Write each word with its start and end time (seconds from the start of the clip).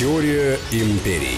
Теория 0.00 0.58
империй. 0.72 1.36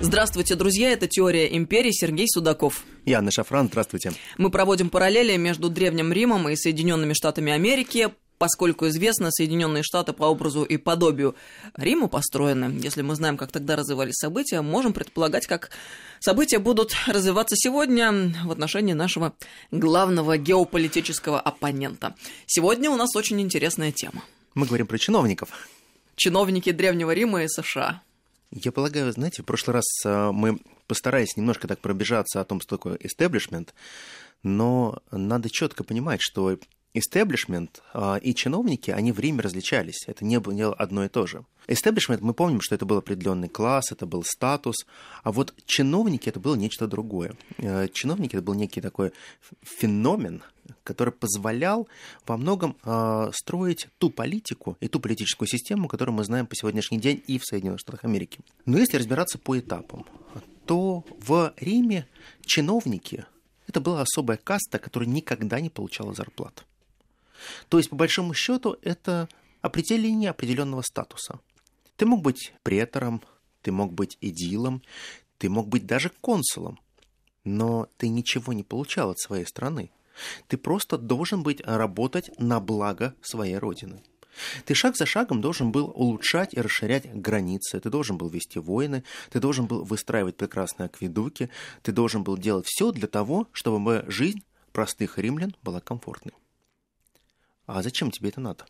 Здравствуйте, 0.00 0.56
друзья, 0.56 0.90
это 0.90 1.06
«Теория 1.06 1.56
империи», 1.56 1.92
Сергей 1.92 2.26
Судаков. 2.28 2.82
И 3.04 3.12
Анна 3.12 3.30
Шафран, 3.30 3.68
здравствуйте. 3.68 4.12
Мы 4.36 4.50
проводим 4.50 4.90
параллели 4.90 5.36
между 5.36 5.68
Древним 5.68 6.12
Римом 6.12 6.48
и 6.48 6.56
Соединенными 6.56 7.12
Штатами 7.12 7.52
Америки, 7.52 8.08
поскольку 8.36 8.88
известно, 8.88 9.30
Соединенные 9.30 9.84
Штаты 9.84 10.12
по 10.12 10.24
образу 10.24 10.64
и 10.64 10.76
подобию 10.76 11.36
Рима 11.76 12.08
построены. 12.08 12.76
Если 12.82 13.02
мы 13.02 13.14
знаем, 13.14 13.36
как 13.36 13.52
тогда 13.52 13.76
развивались 13.76 14.16
события, 14.16 14.62
можем 14.62 14.92
предполагать, 14.92 15.46
как 15.46 15.70
события 16.18 16.58
будут 16.58 16.96
развиваться 17.06 17.54
сегодня 17.56 18.34
в 18.44 18.50
отношении 18.50 18.92
нашего 18.92 19.34
главного 19.70 20.36
геополитического 20.36 21.38
оппонента. 21.38 22.16
Сегодня 22.46 22.90
у 22.90 22.96
нас 22.96 23.14
очень 23.14 23.40
интересная 23.40 23.92
тема. 23.92 24.24
Мы 24.56 24.66
говорим 24.66 24.86
про 24.86 24.98
чиновников. 24.98 25.50
Чиновники 26.16 26.72
Древнего 26.72 27.12
Рима 27.12 27.44
и 27.44 27.48
США. 27.48 28.02
Я 28.50 28.72
полагаю, 28.72 29.12
знаете, 29.12 29.42
в 29.42 29.44
прошлый 29.44 29.74
раз 29.74 29.84
а, 30.04 30.32
мы 30.32 30.58
постарались 30.86 31.36
немножко 31.36 31.68
так 31.68 31.80
пробежаться 31.80 32.40
о 32.40 32.44
том, 32.44 32.60
что 32.60 32.76
такое 32.76 32.96
истеблишмент, 32.96 33.74
но 34.42 35.02
надо 35.10 35.50
четко 35.50 35.84
понимать, 35.84 36.20
что 36.22 36.56
истеблишмент 36.94 37.82
а, 37.92 38.16
и 38.16 38.34
чиновники, 38.34 38.90
они 38.90 39.12
в 39.12 39.20
Риме 39.20 39.42
различались. 39.42 40.04
Это 40.06 40.24
не 40.24 40.40
было 40.40 40.72
одно 40.72 41.04
и 41.04 41.08
то 41.08 41.26
же. 41.26 41.44
Истеблишмент, 41.68 42.22
мы 42.22 42.32
помним, 42.32 42.62
что 42.62 42.74
это 42.74 42.86
был 42.86 42.96
определенный 42.96 43.48
класс, 43.48 43.92
это 43.92 44.06
был 44.06 44.24
статус, 44.24 44.86
а 45.22 45.32
вот 45.32 45.52
чиновники 45.66 46.30
это 46.30 46.40
было 46.40 46.54
нечто 46.54 46.86
другое. 46.86 47.36
Э, 47.58 47.88
чиновники 47.92 48.36
это 48.36 48.42
был 48.42 48.54
некий 48.54 48.80
такой 48.80 49.12
феномен, 49.62 50.42
который 50.84 51.12
позволял 51.12 51.88
во 52.26 52.36
многом 52.36 52.76
э, 52.84 53.30
строить 53.32 53.88
ту 53.98 54.10
политику 54.10 54.76
и 54.80 54.88
ту 54.88 55.00
политическую 55.00 55.48
систему, 55.48 55.88
которую 55.88 56.14
мы 56.14 56.24
знаем 56.24 56.46
по 56.46 56.54
сегодняшний 56.54 56.98
день 56.98 57.22
и 57.26 57.38
в 57.38 57.44
Соединенных 57.44 57.80
Штатах 57.80 58.04
Америки. 58.04 58.40
Но 58.64 58.78
если 58.78 58.96
разбираться 58.96 59.38
по 59.38 59.58
этапам, 59.58 60.06
то 60.66 61.04
в 61.20 61.54
Риме 61.56 62.06
чиновники 62.44 63.24
это 63.68 63.80
была 63.80 64.02
особая 64.02 64.36
каста, 64.36 64.78
которая 64.78 65.08
никогда 65.08 65.60
не 65.60 65.70
получала 65.70 66.14
зарплат. 66.14 66.64
То 67.68 67.78
есть, 67.78 67.90
по 67.90 67.96
большому 67.96 68.34
счету, 68.34 68.76
это 68.82 69.28
определение 69.60 70.30
определенного 70.30 70.82
статуса. 70.82 71.40
Ты 71.96 72.06
мог 72.06 72.22
быть 72.22 72.52
претором, 72.62 73.22
ты 73.62 73.72
мог 73.72 73.92
быть 73.92 74.16
идилом, 74.20 74.82
ты 75.38 75.48
мог 75.48 75.68
быть 75.68 75.86
даже 75.86 76.10
консулом, 76.20 76.78
но 77.44 77.88
ты 77.96 78.08
ничего 78.08 78.52
не 78.52 78.62
получал 78.62 79.10
от 79.10 79.18
своей 79.18 79.44
страны. 79.44 79.90
Ты 80.48 80.56
просто 80.56 80.98
должен 80.98 81.42
быть 81.42 81.60
работать 81.64 82.30
на 82.38 82.60
благо 82.60 83.14
своей 83.22 83.56
родины. 83.56 84.00
Ты 84.64 84.74
шаг 84.74 84.96
за 84.96 85.06
шагом 85.06 85.40
должен 85.40 85.72
был 85.72 85.90
улучшать 85.94 86.54
и 86.54 86.60
расширять 86.60 87.12
границы, 87.12 87.80
ты 87.80 87.88
должен 87.88 88.18
был 88.18 88.28
вести 88.28 88.58
войны, 88.58 89.02
ты 89.30 89.40
должен 89.40 89.66
был 89.66 89.84
выстраивать 89.84 90.36
прекрасные 90.36 90.86
акведуки, 90.86 91.50
ты 91.82 91.92
должен 91.92 92.22
был 92.22 92.36
делать 92.36 92.66
все 92.66 92.92
для 92.92 93.08
того, 93.08 93.48
чтобы 93.52 94.04
жизнь 94.08 94.42
простых 94.72 95.18
римлян 95.18 95.54
была 95.62 95.80
комфортной. 95.80 96.34
А 97.64 97.82
зачем 97.82 98.10
тебе 98.10 98.28
это 98.28 98.40
надо? 98.40 98.66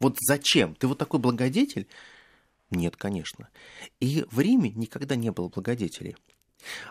Вот 0.00 0.16
зачем? 0.20 0.74
Ты 0.74 0.86
вот 0.86 0.98
такой 0.98 1.20
благодетель? 1.20 1.88
Нет, 2.70 2.96
конечно. 2.96 3.48
И 4.00 4.24
в 4.30 4.40
Риме 4.40 4.70
никогда 4.70 5.16
не 5.16 5.30
было 5.30 5.48
благодетелей. 5.48 6.16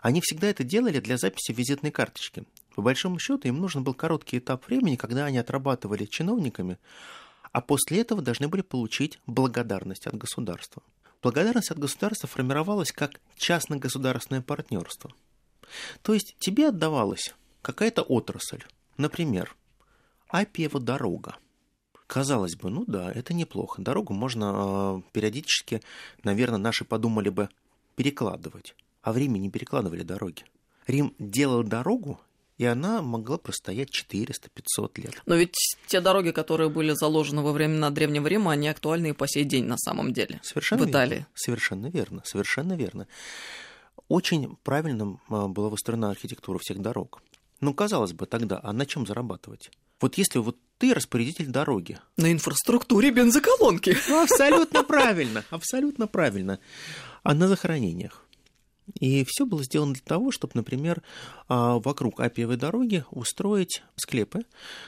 Они 0.02 0.22
всегда 0.22 0.48
это 0.48 0.64
делали 0.64 1.00
для 1.00 1.18
записи 1.18 1.52
визитной 1.52 1.92
карточки. 1.92 2.46
По 2.78 2.84
большому 2.84 3.18
счету 3.18 3.48
им 3.48 3.58
нужен 3.58 3.84
был 3.84 3.96
короткий 3.96 4.38
этап 4.38 4.68
времени, 4.68 4.98
когда 4.98 5.26
они 5.26 5.40
отрабатывали 5.40 6.06
чиновниками, 6.06 6.78
а 7.52 7.60
после 7.60 8.02
этого 8.02 8.22
должны 8.22 8.50
были 8.50 8.62
получить 8.62 9.20
благодарность 9.26 10.06
от 10.06 10.16
государства. 10.16 10.84
Благодарность 11.24 11.72
от 11.72 11.80
государства 11.80 12.30
формировалась 12.30 12.92
как 12.92 13.20
частно-государственное 13.36 14.44
партнерство. 14.44 15.12
То 16.04 16.14
есть 16.14 16.36
тебе 16.38 16.68
отдавалась 16.68 17.34
какая-то 17.64 18.04
отрасль, 18.04 18.64
например, 18.98 19.56
Апиева 20.28 20.80
дорога– 20.80 21.38
Казалось 22.06 22.56
бы, 22.56 22.70
ну 22.70 22.86
да, 22.88 23.12
это 23.12 23.34
неплохо. 23.34 23.82
Дорогу 23.82 24.14
можно 24.14 25.02
э, 25.04 25.10
периодически, 25.12 25.82
наверное, 26.24 26.58
наши 26.58 26.86
подумали 26.86 27.28
бы 27.28 27.50
перекладывать. 27.98 28.76
А 29.02 29.12
в 29.12 29.18
Риме 29.18 29.42
не 29.42 29.50
перекладывали 29.50 30.04
дороги. 30.04 30.46
Рим 30.88 31.14
делал 31.20 31.64
дорогу, 31.64 32.22
и 32.58 32.66
она 32.66 33.02
могла 33.02 33.38
простоять 33.38 33.90
400-500 33.90 35.02
лет. 35.02 35.22
Но 35.26 35.36
ведь 35.36 35.56
те 35.88 36.02
дороги, 36.02 36.32
которые 36.32 36.70
были 36.70 36.94
заложены 36.94 37.42
во 37.42 37.52
времена 37.52 37.90
Древнего 37.92 38.28
Рима, 38.28 38.52
они 38.52 38.68
актуальны 38.68 39.10
и 39.10 39.14
по 39.14 39.28
сей 39.28 39.44
день 39.44 39.66
на 39.66 39.78
самом 39.78 40.12
деле. 40.12 40.40
Совершенно 40.44 40.84
в 40.84 40.90
Италии. 40.90 41.16
Верно. 41.16 41.28
Совершенно 41.36 41.88
верно, 41.88 42.22
совершенно 42.26 42.74
верно. 42.74 43.08
Очень 44.08 44.58
правильно 44.64 45.20
а, 45.30 45.48
была 45.48 45.70
выстроена 45.70 46.10
архитектура 46.10 46.58
всех 46.60 46.80
дорог. 46.80 47.22
Ну, 47.60 47.74
казалось 47.74 48.14
бы, 48.14 48.26
тогда, 48.26 48.60
а 48.64 48.74
на 48.74 48.86
чем 48.86 49.06
зарабатывать? 49.06 49.72
Вот 50.00 50.18
если 50.18 50.40
вот 50.40 50.58
ты 50.78 50.94
распорядитель 50.94 51.48
дороги. 51.48 52.00
На 52.18 52.32
инфраструктуре 52.32 53.12
бензоколонки. 53.12 53.98
Ну, 54.08 54.22
абсолютно 54.24 54.84
правильно, 54.84 55.44
абсолютно 55.50 56.08
правильно. 56.08 56.60
А 57.24 57.34
на 57.34 57.48
захоронениях. 57.48 58.27
И 58.96 59.26
все 59.26 59.46
было 59.46 59.64
сделано 59.64 59.94
для 59.94 60.04
того, 60.04 60.32
чтобы, 60.32 60.54
например, 60.56 61.02
а, 61.48 61.80
вокруг 61.80 62.20
Апиевой 62.20 62.58
дороги 62.58 63.04
устроить 63.12 63.84
склепы, 63.96 64.46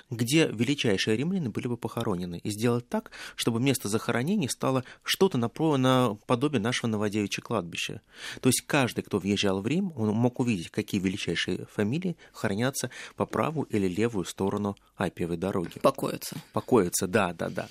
где 0.10 0.48
величайшие 0.48 1.18
римляне 1.18 1.50
были 1.50 1.68
бы 1.68 1.78
похоронены, 1.78 2.40
и 2.44 2.50
сделать 2.50 2.88
так, 2.88 3.12
чтобы 3.36 3.60
место 3.60 3.90
захоронений 3.90 4.50
стало 4.50 4.84
что-то 5.04 5.38
наподобие 5.38 6.62
нашего 6.62 6.88
Новодевичьего 6.88 7.44
кладбища. 7.44 8.02
То 8.42 8.50
есть 8.50 8.62
каждый, 8.66 9.04
кто 9.04 9.20
въезжал 9.20 9.62
в 9.62 9.68
Рим, 9.68 9.94
он 9.96 10.10
мог 10.10 10.40
увидеть, 10.40 10.70
какие 10.70 11.02
величайшие 11.02 11.66
фамилии 11.66 12.16
хранятся 12.32 12.90
по 13.16 13.26
правую 13.26 13.68
или 13.68 13.88
левую 13.88 14.26
сторону 14.26 14.76
Апиевой 14.96 15.38
дороги. 15.38 15.80
Покоятся. 15.80 16.38
Покоятся, 16.54 17.08
да, 17.08 17.34
да, 17.34 17.50
да. 17.50 17.70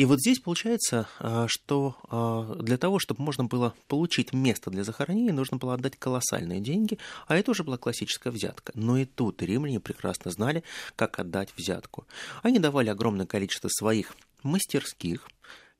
И 0.00 0.06
вот 0.06 0.18
здесь 0.18 0.40
получается, 0.40 1.08
а, 1.18 1.44
что 1.46 1.94
а, 2.08 2.54
для 2.54 2.78
того, 2.78 2.98
чтобы 2.98 3.22
можно 3.22 3.44
было 3.44 3.74
получить 3.86 4.32
место 4.32 4.70
для 4.70 4.82
захоронения, 4.82 5.30
нужно 5.30 5.58
было 5.58 5.74
отдать 5.74 5.98
колоссальные 5.98 6.60
деньги, 6.60 6.96
а 7.28 7.36
это 7.36 7.50
уже 7.50 7.64
была 7.64 7.76
классическая 7.76 8.30
взятка. 8.30 8.72
Но 8.74 8.96
и 8.96 9.04
тут 9.04 9.42
римляне 9.42 9.78
прекрасно 9.78 10.30
знали, 10.30 10.64
как 10.96 11.18
отдать 11.18 11.52
взятку. 11.54 12.06
Они 12.42 12.58
давали 12.58 12.88
огромное 12.88 13.26
количество 13.26 13.68
своих 13.68 14.16
мастерских, 14.42 15.28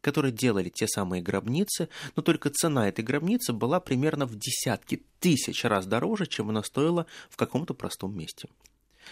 которые 0.03 0.33
делали 0.33 0.69
те 0.69 0.87
самые 0.87 1.23
гробницы, 1.23 1.89
но 2.15 2.21
только 2.21 2.51
цена 2.51 2.91
этой 2.91 3.03
гробницы 3.03 3.55
была 3.55 3.81
примерно 3.81 4.27
в 4.27 4.35
десятки 4.35 5.03
тысяч 5.19 5.65
раз 5.65 5.87
дороже, 5.87 6.27
чем 6.27 6.51
она 6.51 6.63
стоила 6.63 7.07
в 7.31 7.39
каком-то 7.39 7.73
простом 7.73 8.15
месте. 8.15 8.51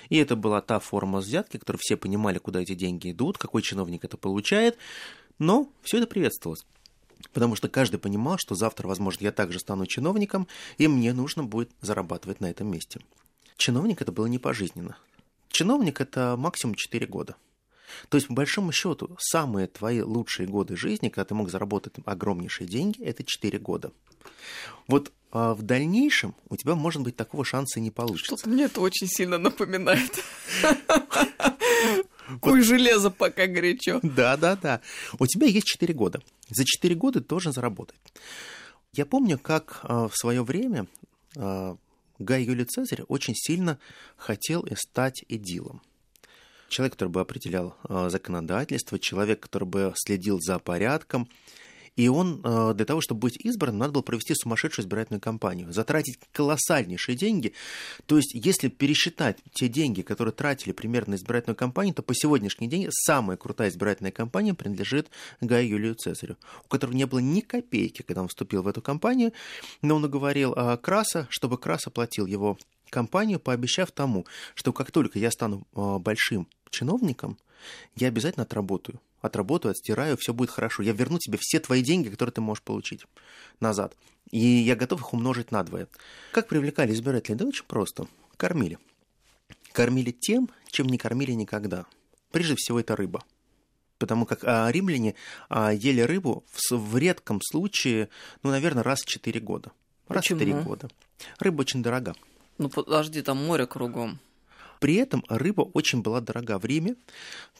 И 0.08 0.16
это 0.16 0.36
была 0.36 0.60
та 0.60 0.78
форма 0.78 1.18
взятки, 1.18 1.56
которую 1.58 1.80
все 1.80 1.96
понимали, 1.96 2.38
куда 2.38 2.60
эти 2.60 2.74
деньги 2.74 3.10
идут, 3.12 3.38
какой 3.38 3.62
чиновник 3.62 4.04
это 4.04 4.16
получает. 4.16 4.76
Но 5.38 5.70
все 5.82 5.98
это 5.98 6.06
приветствовалось. 6.06 6.64
Потому 7.32 7.56
что 7.56 7.68
каждый 7.68 7.98
понимал, 7.98 8.38
что 8.38 8.54
завтра, 8.54 8.86
возможно, 8.86 9.24
я 9.24 9.32
также 9.32 9.58
стану 9.58 9.86
чиновником, 9.86 10.46
и 10.78 10.88
мне 10.88 11.12
нужно 11.12 11.44
будет 11.44 11.70
зарабатывать 11.80 12.40
на 12.40 12.50
этом 12.50 12.70
месте. 12.70 13.00
Чиновник 13.56 14.00
это 14.00 14.12
было 14.12 14.26
не 14.26 14.38
пожизненно. 14.38 14.96
Чиновник 15.48 16.00
это 16.00 16.36
максимум 16.38 16.74
4 16.74 17.06
года. 17.06 17.36
То 18.08 18.16
есть, 18.16 18.28
по 18.28 18.34
большому 18.34 18.70
счету, 18.70 19.16
самые 19.18 19.66
твои 19.66 20.02
лучшие 20.02 20.46
годы 20.46 20.76
жизни, 20.76 21.08
когда 21.08 21.24
ты 21.24 21.34
мог 21.34 21.50
заработать 21.50 21.94
огромнейшие 22.04 22.68
деньги, 22.68 23.02
это 23.02 23.24
4 23.24 23.58
года. 23.58 23.92
Вот 24.86 25.12
в 25.30 25.62
дальнейшем 25.62 26.34
у 26.48 26.56
тебя, 26.56 26.74
может 26.74 27.02
быть, 27.02 27.16
такого 27.16 27.44
шанса 27.44 27.80
не 27.80 27.90
получится. 27.90 28.36
Что-то 28.36 28.48
мне 28.48 28.64
это 28.64 28.80
очень 28.80 29.06
сильно 29.06 29.38
напоминает. 29.38 30.24
Куй 32.40 32.62
железо, 32.62 33.10
пока 33.10 33.46
горячо. 33.46 34.00
Да, 34.02 34.36
да, 34.36 34.56
да. 34.56 34.80
У 35.18 35.26
тебя 35.26 35.46
есть 35.46 35.66
4 35.66 35.94
года. 35.94 36.22
За 36.50 36.64
4 36.64 36.94
года 36.94 37.20
ты 37.20 37.26
должен 37.26 37.52
заработать. 37.52 37.96
Я 38.92 39.06
помню, 39.06 39.38
как 39.38 39.80
а, 39.82 40.08
в 40.08 40.16
свое 40.16 40.42
время 40.42 40.86
а, 41.36 41.76
Гай 42.18 42.42
Юлий 42.42 42.64
Цезарь 42.64 43.02
очень 43.08 43.34
сильно 43.34 43.78
хотел 44.16 44.66
стать 44.76 45.24
эдилом. 45.28 45.82
Человек, 46.68 46.94
который 46.94 47.08
бы 47.08 47.20
определял 47.20 47.76
законодательство, 48.08 48.98
человек, 48.98 49.40
который 49.40 49.64
бы 49.64 49.92
следил 49.96 50.38
за 50.38 50.58
порядком, 50.58 51.26
и 51.98 52.06
он 52.06 52.40
э, 52.44 52.74
для 52.76 52.84
того, 52.86 53.00
чтобы 53.00 53.22
быть 53.22 53.36
избранным, 53.44 53.80
надо 53.80 53.94
было 53.94 54.02
провести 54.02 54.32
сумасшедшую 54.32 54.84
избирательную 54.84 55.20
кампанию, 55.20 55.72
затратить 55.72 56.20
колоссальнейшие 56.30 57.16
деньги. 57.16 57.54
То 58.06 58.16
есть, 58.16 58.34
если 58.34 58.68
пересчитать 58.68 59.38
те 59.52 59.66
деньги, 59.66 60.02
которые 60.02 60.32
тратили 60.32 60.70
примерно 60.70 61.10
на 61.10 61.14
избирательную 61.16 61.56
кампанию, 61.56 61.96
то 61.96 62.02
по 62.02 62.14
сегодняшний 62.14 62.68
день 62.68 62.86
самая 62.92 63.36
крутая 63.36 63.70
избирательная 63.70 64.12
кампания 64.12 64.54
принадлежит 64.54 65.10
Гаю 65.40 65.70
Юлию 65.70 65.96
Цезарю, 65.96 66.36
у 66.64 66.68
которого 66.68 66.94
не 66.94 67.04
было 67.04 67.18
ни 67.18 67.40
копейки, 67.40 68.02
когда 68.02 68.22
он 68.22 68.28
вступил 68.28 68.62
в 68.62 68.68
эту 68.68 68.80
кампанию, 68.80 69.32
но 69.82 69.96
он 69.96 70.04
уговорил 70.04 70.54
э, 70.54 70.76
Краса, 70.76 71.26
чтобы 71.30 71.58
Крас 71.58 71.88
оплатил 71.88 72.26
его 72.26 72.58
компанию, 72.90 73.40
пообещав 73.40 73.90
тому, 73.90 74.24
что 74.54 74.72
как 74.72 74.92
только 74.92 75.18
я 75.18 75.32
стану 75.32 75.66
э, 75.74 75.98
большим 75.98 76.46
чиновником, 76.70 77.38
я 77.96 78.06
обязательно 78.06 78.44
отработаю 78.44 79.00
отработаю, 79.20 79.72
отстираю, 79.72 80.16
все 80.16 80.32
будет 80.32 80.50
хорошо. 80.50 80.82
Я 80.82 80.92
верну 80.92 81.18
тебе 81.18 81.38
все 81.40 81.60
твои 81.60 81.82
деньги, 81.82 82.08
которые 82.08 82.32
ты 82.32 82.40
можешь 82.40 82.62
получить 82.62 83.04
назад. 83.60 83.96
И 84.30 84.38
я 84.38 84.76
готов 84.76 85.00
их 85.00 85.12
умножить 85.12 85.50
на 85.50 85.62
двое. 85.62 85.88
Как 86.32 86.48
привлекали 86.48 86.92
избирателей? 86.92 87.36
Да 87.36 87.46
очень 87.46 87.64
просто. 87.64 88.06
Кормили. 88.36 88.78
Кормили 89.72 90.10
тем, 90.10 90.50
чем 90.70 90.86
не 90.86 90.98
кормили 90.98 91.32
никогда. 91.32 91.86
Прежде 92.30 92.54
всего, 92.56 92.80
это 92.80 92.94
рыба. 92.96 93.24
Потому 93.98 94.26
как 94.26 94.44
а, 94.44 94.70
римляне 94.70 95.14
а, 95.48 95.72
ели 95.72 96.00
рыбу 96.02 96.44
в, 96.52 96.76
в 96.76 96.96
редком 96.98 97.40
случае, 97.42 98.08
ну, 98.42 98.50
наверное, 98.50 98.82
раз 98.82 99.00
в 99.00 99.06
4 99.06 99.40
года. 99.40 99.72
Раз 100.08 100.22
Почему? 100.22 100.38
в 100.38 100.42
3 100.42 100.52
года. 100.52 100.88
Рыба 101.38 101.62
очень 101.62 101.82
дорога. 101.82 102.14
Ну 102.58 102.68
подожди, 102.68 103.22
там 103.22 103.44
море 103.44 103.66
кругом. 103.66 104.18
При 104.80 104.94
этом 104.94 105.24
рыба 105.28 105.62
очень 105.62 106.02
была 106.02 106.20
дорога 106.20 106.58
в 106.58 106.64
Риме. 106.64 106.96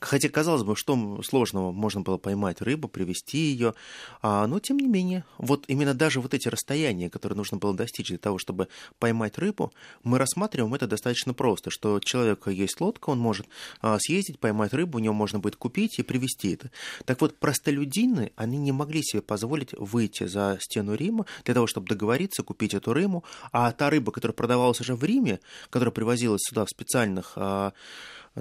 Хотя, 0.00 0.29
казалось 0.29 0.62
бы, 0.62 0.76
что 0.76 1.23
сложного 1.23 1.73
можно 1.73 2.03
было 2.03 2.19
поймать 2.19 2.62
рыбу, 2.62 2.88
привезти 2.88 3.38
ее. 3.38 3.75
А, 4.23 4.47
но, 4.47 4.61
тем 4.61 4.79
не 4.79 4.87
менее, 4.87 5.25
вот 5.38 5.65
именно 5.67 5.94
даже 5.94 6.20
вот 6.20 6.35
эти 6.35 6.49
расстояния, 6.49 7.11
которые 7.11 7.37
нужно 7.37 7.59
было 7.59 7.75
достичь 7.75 8.09
для 8.09 8.19
того, 8.19 8.38
чтобы 8.38 8.69
поймать 8.99 9.38
рыбу, 9.38 9.73
мы 10.05 10.19
рассматриваем 10.19 10.75
это 10.75 10.87
достаточно 10.87 11.35
просто, 11.35 11.70
что 11.70 11.94
у 11.94 12.00
человека 12.00 12.50
есть 12.50 12.81
лодка, 12.81 13.11
он 13.11 13.19
может 13.19 13.47
а, 13.81 13.99
съездить, 13.99 14.38
поймать 14.38 14.73
рыбу, 14.73 14.99
у 14.99 15.00
него 15.00 15.14
можно 15.14 15.41
будет 15.41 15.56
купить 15.56 15.99
и 15.99 16.03
привезти 16.03 16.53
это. 16.53 16.71
Так 17.05 17.21
вот, 17.21 17.38
простолюдины, 17.38 18.32
они 18.37 18.59
не 18.59 18.73
могли 18.73 19.03
себе 19.03 19.23
позволить 19.23 19.73
выйти 19.73 20.26
за 20.26 20.59
стену 20.61 20.94
Рима 20.94 21.26
для 21.44 21.55
того, 21.55 21.67
чтобы 21.67 21.88
договориться, 21.88 22.44
купить 22.44 22.75
эту 22.75 22.93
рыбу, 22.93 23.25
а 23.53 23.73
та 23.73 23.91
рыба, 23.91 24.12
которая 24.12 24.35
продавалась 24.35 24.81
уже 24.81 24.94
в 24.94 25.03
Риме, 25.03 25.41
которая 25.71 25.93
привозилась 25.93 26.43
сюда 26.43 26.64
в 26.64 26.69
специальном 26.69 27.08
специальных, 27.09 27.33
а, 27.37 27.73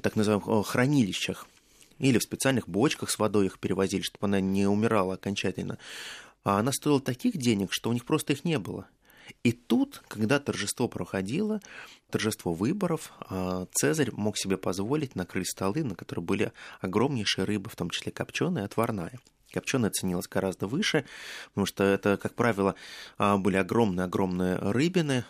так 0.02 0.16
называемых, 0.16 0.68
хранилищах 0.68 1.48
или 2.00 2.18
в 2.18 2.24
специальных 2.24 2.68
бочках 2.68 3.10
с 3.10 3.18
водой 3.18 3.48
их 3.48 3.60
перевозили, 3.60 4.02
чтобы 4.02 4.28
она 4.28 4.40
не 4.40 4.68
умирала 4.68 5.16
окончательно. 5.16 5.78
А 6.44 6.60
она 6.60 6.72
стоила 6.72 7.02
таких 7.02 7.38
денег, 7.38 7.70
что 7.72 7.90
у 7.90 7.94
них 7.94 8.06
просто 8.06 8.34
их 8.34 8.46
не 8.46 8.60
было. 8.60 8.88
И 9.44 9.52
тут, 9.52 10.04
когда 10.08 10.40
торжество 10.40 10.88
проходило, 10.88 11.60
торжество 12.10 12.54
выборов, 12.54 13.12
а, 13.30 13.68
Цезарь 13.74 14.12
мог 14.14 14.38
себе 14.38 14.58
позволить 14.58 15.16
накрыть 15.16 15.50
столы, 15.50 15.84
на 15.84 15.96
которых 15.96 16.24
были 16.24 16.52
огромнейшие 16.80 17.46
рыбы, 17.46 17.70
в 17.70 17.76
том 17.76 17.90
числе 17.90 18.12
копченая, 18.12 18.66
отварная. 18.66 19.20
Копченая 19.52 19.90
ценилась 19.90 20.28
гораздо 20.28 20.68
выше, 20.68 21.06
потому 21.50 21.66
что 21.66 21.84
это, 21.84 22.18
как 22.18 22.36
правило, 22.36 22.76
а, 23.18 23.38
были 23.38 23.58
огромные-огромные 23.58 24.56
рыбины. 24.58 25.26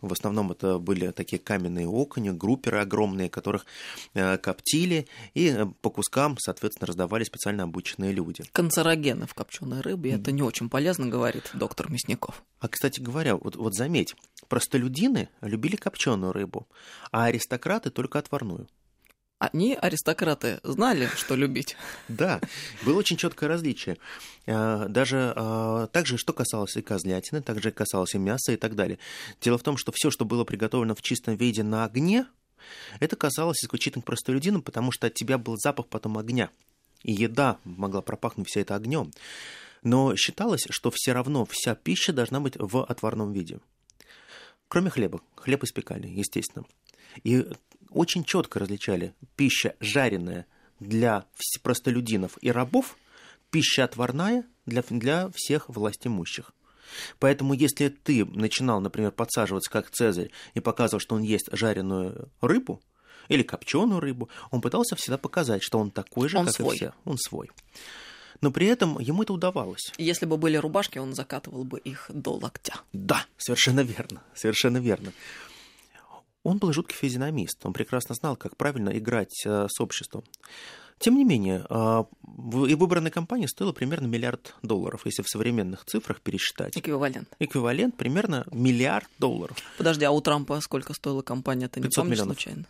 В 0.00 0.12
основном 0.12 0.52
это 0.52 0.78
были 0.78 1.10
такие 1.10 1.38
каменные 1.38 1.88
окуни, 1.88 2.30
групперы 2.30 2.78
огромные, 2.78 3.28
которых 3.28 3.66
а, 4.14 4.36
коптили, 4.38 5.08
и 5.34 5.66
по 5.80 5.90
кускам, 5.90 6.36
соответственно, 6.38 6.86
раздавали 6.86 7.24
специально 7.24 7.64
обученные 7.64 8.12
люди. 8.12 8.44
Канцерогены 8.52 9.26
в 9.26 9.34
копченой 9.34 9.80
рыбе, 9.80 10.12
это 10.12 10.32
не 10.32 10.42
очень 10.42 10.68
полезно, 10.68 11.06
говорит 11.06 11.50
доктор 11.54 11.90
Мясников. 11.90 12.42
А, 12.60 12.68
кстати 12.68 13.00
говоря, 13.00 13.36
вот, 13.36 13.56
вот 13.56 13.74
заметь, 13.74 14.14
простолюдины 14.48 15.28
любили 15.40 15.76
копченую 15.76 16.32
рыбу, 16.32 16.68
а 17.10 17.24
аристократы 17.24 17.90
только 17.90 18.18
отварную. 18.18 18.68
Они, 19.38 19.74
аристократы, 19.80 20.58
знали, 20.64 21.08
что 21.14 21.36
любить. 21.36 21.76
Да, 22.08 22.40
было 22.84 22.98
очень 22.98 23.16
четкое 23.16 23.48
различие. 23.48 23.96
А, 24.46 24.88
даже 24.88 25.32
а, 25.36 25.86
также, 25.88 26.18
что 26.18 26.32
касалось 26.32 26.76
и 26.76 26.82
козлятины, 26.82 27.40
также 27.40 27.70
касалось 27.70 28.14
и 28.14 28.18
мяса 28.18 28.52
и 28.52 28.56
так 28.56 28.74
далее. 28.74 28.98
Дело 29.40 29.56
в 29.56 29.62
том, 29.62 29.76
что 29.76 29.92
все, 29.94 30.10
что 30.10 30.24
было 30.24 30.42
приготовлено 30.42 30.96
в 30.96 31.02
чистом 31.02 31.36
виде 31.36 31.62
на 31.62 31.84
огне, 31.84 32.26
это 32.98 33.14
касалось 33.14 33.62
исключительно 33.62 34.02
простолюдинам, 34.02 34.60
потому 34.60 34.90
что 34.90 35.06
от 35.06 35.14
тебя 35.14 35.38
был 35.38 35.56
запах 35.56 35.86
потом 35.86 36.18
огня. 36.18 36.50
И 37.04 37.12
еда 37.12 37.58
могла 37.62 38.02
пропахнуть 38.02 38.48
вся 38.48 38.62
это 38.62 38.74
огнем. 38.74 39.12
Но 39.84 40.16
считалось, 40.16 40.66
что 40.68 40.90
все 40.92 41.12
равно 41.12 41.46
вся 41.48 41.76
пища 41.76 42.12
должна 42.12 42.40
быть 42.40 42.54
в 42.58 42.84
отварном 42.84 43.32
виде. 43.32 43.60
Кроме 44.66 44.90
хлеба. 44.90 45.20
Хлеб 45.36 45.62
испекали, 45.62 46.08
естественно. 46.08 46.66
И 47.24 47.46
очень 47.90 48.24
четко 48.24 48.58
различали 48.58 49.14
пища 49.36 49.74
жареная 49.80 50.46
для 50.80 51.24
простолюдинов 51.62 52.38
и 52.40 52.50
рабов, 52.50 52.96
пища 53.50 53.84
отварная 53.84 54.44
для, 54.66 54.82
для 54.88 55.30
всех 55.34 55.68
властимущих. 55.68 56.52
Поэтому, 57.18 57.54
если 57.54 57.88
ты 57.88 58.24
начинал, 58.24 58.80
например, 58.80 59.12
подсаживаться 59.12 59.70
как 59.70 59.90
Цезарь 59.90 60.30
и 60.54 60.60
показывал, 60.60 61.00
что 61.00 61.16
он 61.16 61.22
ест 61.22 61.48
жареную 61.52 62.30
рыбу 62.40 62.80
или 63.28 63.42
копченую 63.42 64.00
рыбу, 64.00 64.28
он 64.50 64.60
пытался 64.60 64.96
всегда 64.96 65.18
показать, 65.18 65.62
что 65.62 65.78
он 65.78 65.90
такой 65.90 66.28
же, 66.28 66.38
он 66.38 66.46
как 66.46 66.54
свой. 66.54 66.74
и 66.74 66.78
все. 66.78 66.94
Он 67.04 67.18
свой. 67.18 67.50
Но 68.40 68.52
при 68.52 68.66
этом 68.66 68.98
ему 69.00 69.24
это 69.24 69.32
удавалось. 69.32 69.92
Если 69.98 70.24
бы 70.24 70.36
были 70.36 70.56
рубашки, 70.56 70.98
он 70.98 71.12
закатывал 71.12 71.64
бы 71.64 71.78
их 71.80 72.06
до 72.08 72.34
локтя. 72.34 72.80
Да, 72.92 73.26
совершенно 73.36 73.80
верно, 73.80 74.22
совершенно 74.34 74.78
верно. 74.78 75.12
Он 76.44 76.58
был 76.58 76.72
жуткий 76.72 76.96
физиономист, 76.96 77.64
он 77.64 77.72
прекрасно 77.72 78.14
знал, 78.14 78.36
как 78.36 78.56
правильно 78.56 78.90
играть 78.90 79.42
э, 79.44 79.66
с 79.68 79.80
обществом. 79.80 80.24
Тем 80.98 81.16
не 81.16 81.24
менее, 81.24 81.64
э, 81.68 82.04
и 82.68 82.74
выбранная 82.74 83.10
компания 83.10 83.46
стоила 83.46 83.72
примерно 83.72 84.06
миллиард 84.06 84.54
долларов, 84.62 85.02
если 85.04 85.22
в 85.22 85.28
современных 85.28 85.84
цифрах 85.84 86.20
пересчитать. 86.20 86.76
Эквивалент. 86.76 87.28
Эквивалент 87.38 87.96
примерно 87.96 88.44
миллиард 88.50 89.08
долларов. 89.18 89.56
Подожди, 89.76 90.04
а 90.04 90.10
у 90.10 90.20
Трампа 90.20 90.60
сколько 90.60 90.94
стоила 90.94 91.22
компания, 91.22 91.68
ты 91.68 91.80
не 91.80 91.84
500 91.84 92.02
помнишь 92.02 92.18
миллионов. 92.18 92.36
случайно? 92.36 92.64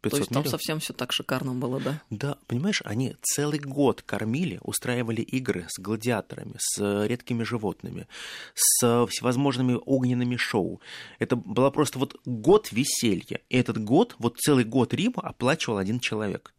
500 0.00 0.10
То 0.10 0.16
есть 0.16 0.28
там 0.30 0.40
миллионов. 0.40 0.50
совсем 0.50 0.80
все 0.80 0.92
так 0.92 1.12
шикарно 1.12 1.54
было, 1.54 1.80
да? 1.80 2.02
Да, 2.10 2.38
понимаешь, 2.46 2.82
они 2.84 3.16
целый 3.22 3.58
год 3.58 4.02
кормили, 4.02 4.58
устраивали 4.62 5.20
игры 5.20 5.66
с 5.68 5.78
гладиаторами, 5.78 6.54
с 6.58 7.06
редкими 7.06 7.42
животными, 7.42 8.06
с 8.54 9.06
всевозможными 9.06 9.78
огненными 9.84 10.36
шоу. 10.36 10.80
Это 11.18 11.36
было 11.36 11.70
просто 11.70 11.98
вот 11.98 12.18
год 12.24 12.72
веселья. 12.72 13.40
И 13.48 13.56
этот 13.56 13.82
год, 13.82 14.16
вот 14.18 14.38
целый 14.38 14.64
год 14.64 14.94
Рима 14.94 15.22
оплачивал 15.22 15.78
один 15.78 16.00
человек. 16.00 16.54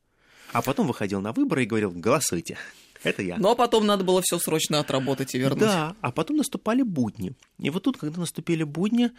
А 0.53 0.61
потом 0.61 0.87
выходил 0.87 1.21
на 1.21 1.31
выборы 1.31 1.63
и 1.63 1.65
говорил, 1.65 1.91
голосуйте. 1.91 2.57
Это 3.03 3.23
я. 3.23 3.37
Но 3.37 3.55
потом 3.55 3.85
надо 3.85 4.03
было 4.03 4.21
все 4.23 4.37
срочно 4.37 4.79
отработать 4.79 5.33
и 5.33 5.39
вернуть. 5.39 5.59
Да, 5.59 5.95
а 6.01 6.11
потом 6.11 6.37
наступали 6.37 6.83
будни. 6.83 7.33
И 7.57 7.69
вот 7.69 7.83
тут, 7.83 7.97
когда 7.97 8.19
наступили 8.19 8.63
будни, 8.63 9.11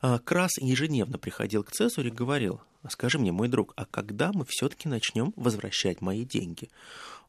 а, 0.00 0.18
Крас 0.18 0.58
ежедневно 0.58 1.18
приходил 1.18 1.64
к 1.64 1.70
Цезарю 1.70 2.08
и 2.08 2.12
говорил, 2.12 2.60
«А 2.82 2.90
скажи 2.90 3.18
мне, 3.18 3.32
мой 3.32 3.48
друг, 3.48 3.72
а 3.76 3.86
когда 3.86 4.32
мы 4.32 4.44
все-таки 4.46 4.88
начнем 4.88 5.32
возвращать 5.36 6.00
мои 6.02 6.24
деньги? 6.24 6.68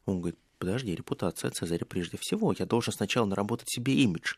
Он 0.04 0.20
говорит, 0.20 0.38
подожди, 0.58 0.94
репутация 0.94 1.50
Цезаря 1.50 1.86
прежде 1.86 2.18
всего, 2.20 2.54
я 2.58 2.66
должен 2.66 2.92
сначала 2.92 3.26
наработать 3.26 3.70
себе 3.70 3.94
имидж. 3.94 4.34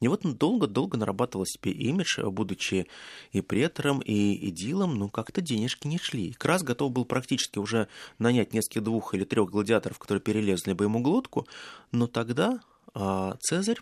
И 0.00 0.08
вот 0.08 0.24
он 0.24 0.34
долго-долго 0.34 0.96
нарабатывал 0.96 1.44
себе 1.44 1.72
имидж, 1.72 2.20
будучи 2.22 2.86
и 3.32 3.42
претором, 3.42 4.00
и 4.00 4.48
идилом, 4.48 4.94
но 4.98 5.08
как-то 5.08 5.42
денежки 5.42 5.86
не 5.86 5.98
шли. 5.98 6.32
Крас 6.32 6.62
готов 6.62 6.90
был 6.92 7.04
практически 7.04 7.58
уже 7.58 7.86
нанять 8.18 8.54
несколько 8.54 8.80
двух 8.80 9.14
или 9.14 9.24
трех 9.24 9.50
гладиаторов, 9.50 9.98
которые 9.98 10.22
перелезли 10.22 10.72
бы 10.72 10.84
ему 10.84 11.00
глотку, 11.00 11.46
но 11.92 12.06
тогда 12.06 12.60
а, 12.94 13.36
Цезарь 13.40 13.78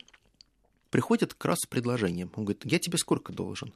приходит 0.91 1.35
к 1.35 1.39
Красу 1.39 1.63
с 1.63 1.67
предложением. 1.67 2.33
Он 2.35 2.45
говорит, 2.45 2.63
я 2.65 2.81
тебе 2.81 2.99
сколько 2.99 3.33
должен? 3.33 3.73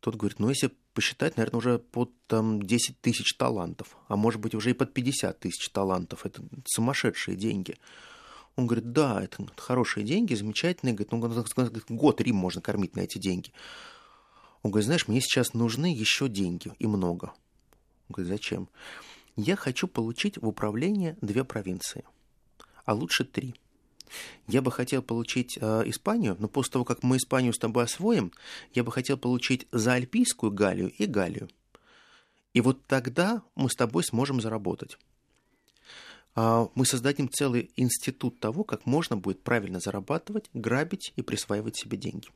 Тот 0.00 0.14
говорит, 0.14 0.38
ну, 0.38 0.48
если 0.48 0.70
посчитать, 0.94 1.36
наверное, 1.36 1.58
уже 1.58 1.78
под 1.78 2.10
там, 2.28 2.62
10 2.62 3.00
тысяч 3.00 3.36
талантов, 3.36 3.96
а 4.06 4.14
может 4.14 4.40
быть, 4.40 4.54
уже 4.54 4.70
и 4.70 4.74
под 4.74 4.92
50 4.92 5.40
тысяч 5.40 5.68
талантов. 5.70 6.24
Это 6.24 6.42
сумасшедшие 6.66 7.36
деньги. 7.36 7.76
Он 8.56 8.66
говорит, 8.66 8.92
да, 8.92 9.22
это 9.22 9.46
хорошие 9.56 10.04
деньги, 10.04 10.34
замечательные. 10.34 10.94
Говорит, 10.94 11.12
ну, 11.12 11.96
год 11.96 12.20
Рим 12.20 12.36
можно 12.36 12.62
кормить 12.62 12.96
на 12.96 13.00
эти 13.00 13.18
деньги. 13.18 13.52
Он 14.62 14.70
говорит, 14.70 14.86
знаешь, 14.86 15.08
мне 15.08 15.20
сейчас 15.20 15.54
нужны 15.54 15.94
еще 15.94 16.28
деньги, 16.28 16.72
и 16.78 16.86
много. 16.86 17.32
Он 18.08 18.14
говорит, 18.14 18.32
зачем? 18.32 18.68
Я 19.36 19.56
хочу 19.56 19.86
получить 19.86 20.38
в 20.38 20.48
управление 20.48 21.16
две 21.20 21.44
провинции, 21.44 22.04
а 22.86 22.94
лучше 22.94 23.24
три. 23.24 23.54
Я 24.46 24.62
бы 24.62 24.72
хотел 24.72 25.02
получить 25.02 25.58
э, 25.60 25.82
Испанию, 25.86 26.36
но 26.38 26.48
после 26.48 26.72
того, 26.72 26.84
как 26.84 27.02
мы 27.02 27.18
Испанию 27.18 27.52
с 27.52 27.58
тобой 27.58 27.84
освоим, 27.84 28.32
я 28.72 28.84
бы 28.84 28.92
хотел 28.92 29.18
получить 29.18 29.66
Заальпийскую 29.72 30.52
Галлию 30.52 30.90
и 30.96 31.04
Галлию. 31.06 31.50
И 32.54 32.60
вот 32.62 32.86
тогда 32.86 33.42
мы 33.54 33.68
с 33.68 33.74
тобой 33.74 34.04
сможем 34.04 34.40
заработать. 34.40 34.96
А, 36.36 36.68
мы 36.74 36.84
создадим 36.84 37.30
целый 37.30 37.70
институт 37.76 38.38
того, 38.38 38.62
как 38.62 38.84
можно 38.84 39.16
будет 39.16 39.42
правильно 39.42 39.80
зарабатывать, 39.80 40.50
грабить 40.52 41.12
и 41.16 41.22
присваивать 41.22 41.76
себе 41.76 41.96
деньги. 41.96 42.28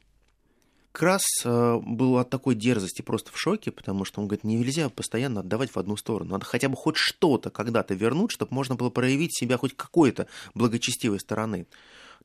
Крас 0.90 1.22
э, 1.44 1.78
был 1.80 2.16
от 2.16 2.30
такой 2.30 2.56
дерзости 2.56 3.02
просто 3.02 3.30
в 3.30 3.38
шоке, 3.38 3.70
потому 3.70 4.04
что 4.04 4.20
он 4.20 4.26
говорит, 4.26 4.42
нельзя 4.42 4.88
постоянно 4.88 5.40
отдавать 5.40 5.70
в 5.70 5.76
одну 5.76 5.96
сторону. 5.96 6.32
Надо 6.32 6.46
хотя 6.46 6.68
бы 6.68 6.76
хоть 6.76 6.96
что-то 6.96 7.50
когда-то 7.50 7.94
вернуть, 7.94 8.32
чтобы 8.32 8.54
можно 8.54 8.74
было 8.74 8.90
проявить 8.90 9.36
себя 9.36 9.56
хоть 9.56 9.76
какой-то 9.76 10.26
благочестивой 10.54 11.20
стороны. 11.20 11.66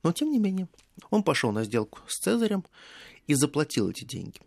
Но, 0.01 0.13
тем 0.13 0.31
не 0.31 0.39
менее, 0.39 0.67
он 1.09 1.23
пошел 1.23 1.51
на 1.51 1.63
сделку 1.63 1.99
с 2.07 2.19
Цезарем 2.19 2.63
и 3.27 3.33
заплатил 3.33 3.89
эти 3.89 4.03
деньги. 4.03 4.39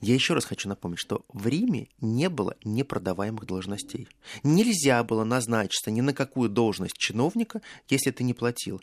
Я 0.00 0.14
еще 0.14 0.34
раз 0.34 0.44
хочу 0.44 0.68
напомнить, 0.68 1.00
что 1.00 1.24
в 1.32 1.46
Риме 1.46 1.88
не 2.00 2.28
было 2.28 2.56
непродаваемых 2.64 3.46
должностей. 3.46 4.08
Нельзя 4.42 5.02
было 5.02 5.24
назначиться 5.24 5.90
ни 5.90 6.00
на 6.00 6.12
какую 6.12 6.48
должность 6.48 6.96
чиновника, 6.96 7.60
если 7.88 8.10
ты 8.10 8.24
не 8.24 8.34
платил. 8.34 8.80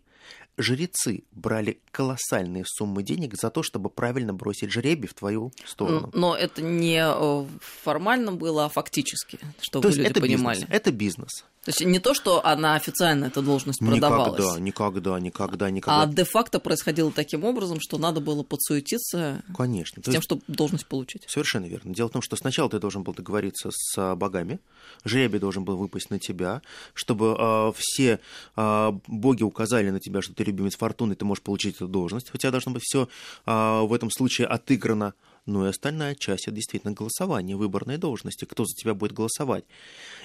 Жрецы 0.57 1.23
брали 1.31 1.79
колоссальные 1.91 2.65
суммы 2.67 3.03
денег 3.03 3.35
за 3.35 3.49
то, 3.49 3.63
чтобы 3.63 3.89
правильно 3.89 4.33
бросить 4.33 4.71
жребий 4.71 5.07
в 5.07 5.13
твою 5.13 5.51
сторону. 5.65 6.11
Но 6.13 6.35
это 6.35 6.61
не 6.61 7.01
э, 7.03 7.45
формально 7.59 8.33
было, 8.33 8.65
а 8.65 8.69
фактически, 8.69 9.39
чтобы 9.59 9.83
то 9.83 9.89
люди 9.89 10.07
это 10.07 10.19
понимали. 10.19 10.59
Бизнес, 10.59 10.75
это 10.75 10.91
бизнес. 10.91 11.45
То 11.63 11.69
есть 11.69 11.85
не 11.85 11.99
то, 11.99 12.13
что 12.13 12.43
она 12.45 12.75
официально 12.75 13.25
эта 13.25 13.41
должность 13.41 13.79
продавалась. 13.79 14.59
Никогда, 14.59 14.59
никогда, 14.59 15.19
никогда, 15.19 15.69
никогда. 15.69 16.01
А 16.01 16.07
де-факто 16.07 16.59
происходило 16.59 17.11
таким 17.12 17.44
образом, 17.44 17.80
что 17.80 17.98
надо 17.98 18.22
было 18.22 18.44
подсуетиться 18.44 19.44
Конечно. 19.56 20.01
с 20.03 20.12
тем, 20.12 20.22
чтобы 20.22 20.41
должность 20.48 20.88
получить. 20.88 21.24
Совершенно 21.27 21.65
верно. 21.65 21.94
Дело 21.94 22.10
в 22.10 22.12
том, 22.12 22.22
что 22.22 22.36
сначала 22.36 22.70
ты 22.70 22.80
должен 22.80 23.03
был 23.03 23.13
договориться 23.13 23.70
с 23.72 24.15
богами, 24.15 24.60
жребий 25.06 25.39
должен 25.39 25.63
был 25.63 25.77
выпасть 25.77 26.10
на 26.10 26.20
тебя, 26.20 26.62
чтобы 26.94 27.36
э, 27.38 27.72
все 27.75 28.20
э, 28.56 28.91
боги 29.08 29.44
указали 29.44 29.89
на 29.89 30.00
тебя, 30.00 30.22
что 30.22 30.34
ты 30.34 30.44
любимец 30.44 30.75
фортуны, 30.75 31.15
ты 31.15 31.25
можешь 31.25 31.44
получить 31.44 31.75
эту 31.75 31.88
должность. 31.88 32.34
У 32.34 32.38
тебя 32.38 32.51
должно 32.51 32.72
быть 32.72 32.84
все 32.84 33.08
э, 33.46 33.82
в 33.82 33.94
этом 33.94 34.12
случае 34.12 34.48
отыграно 34.48 35.13
ну 35.46 35.65
и 35.65 35.70
остальная 35.70 36.15
часть 36.15 36.48
это 36.48 36.56
действительно 36.56 36.94
голосование, 36.94 37.58
выборной 37.58 37.98
должности, 37.98 38.46
кто 38.46 38.65
за 38.65 38.75
тебя 38.75 38.94
будет 38.94 39.13
голосовать. 39.13 39.65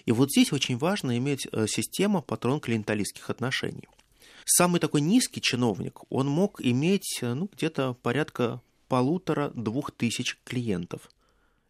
И 0.04 0.12
вот 0.12 0.30
здесь 0.30 0.52
очень 0.52 0.76
важно 0.76 1.16
иметь 1.16 1.48
э, 1.50 1.66
систему 1.66 2.22
патрон-клиенталистских 2.22 3.30
отношений. 3.30 3.88
Самый 4.48 4.80
такой 4.80 5.00
низкий 5.00 5.40
чиновник, 5.40 6.00
он 6.08 6.28
мог 6.28 6.60
иметь 6.62 7.18
э, 7.20 7.34
ну, 7.34 7.50
где-то 7.52 7.94
порядка 7.94 8.62
полутора-двух 8.86 9.90
тысяч 9.90 10.38
клиентов. 10.44 11.10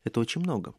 Это 0.05 0.21
очень 0.21 0.43
много. 0.43 0.75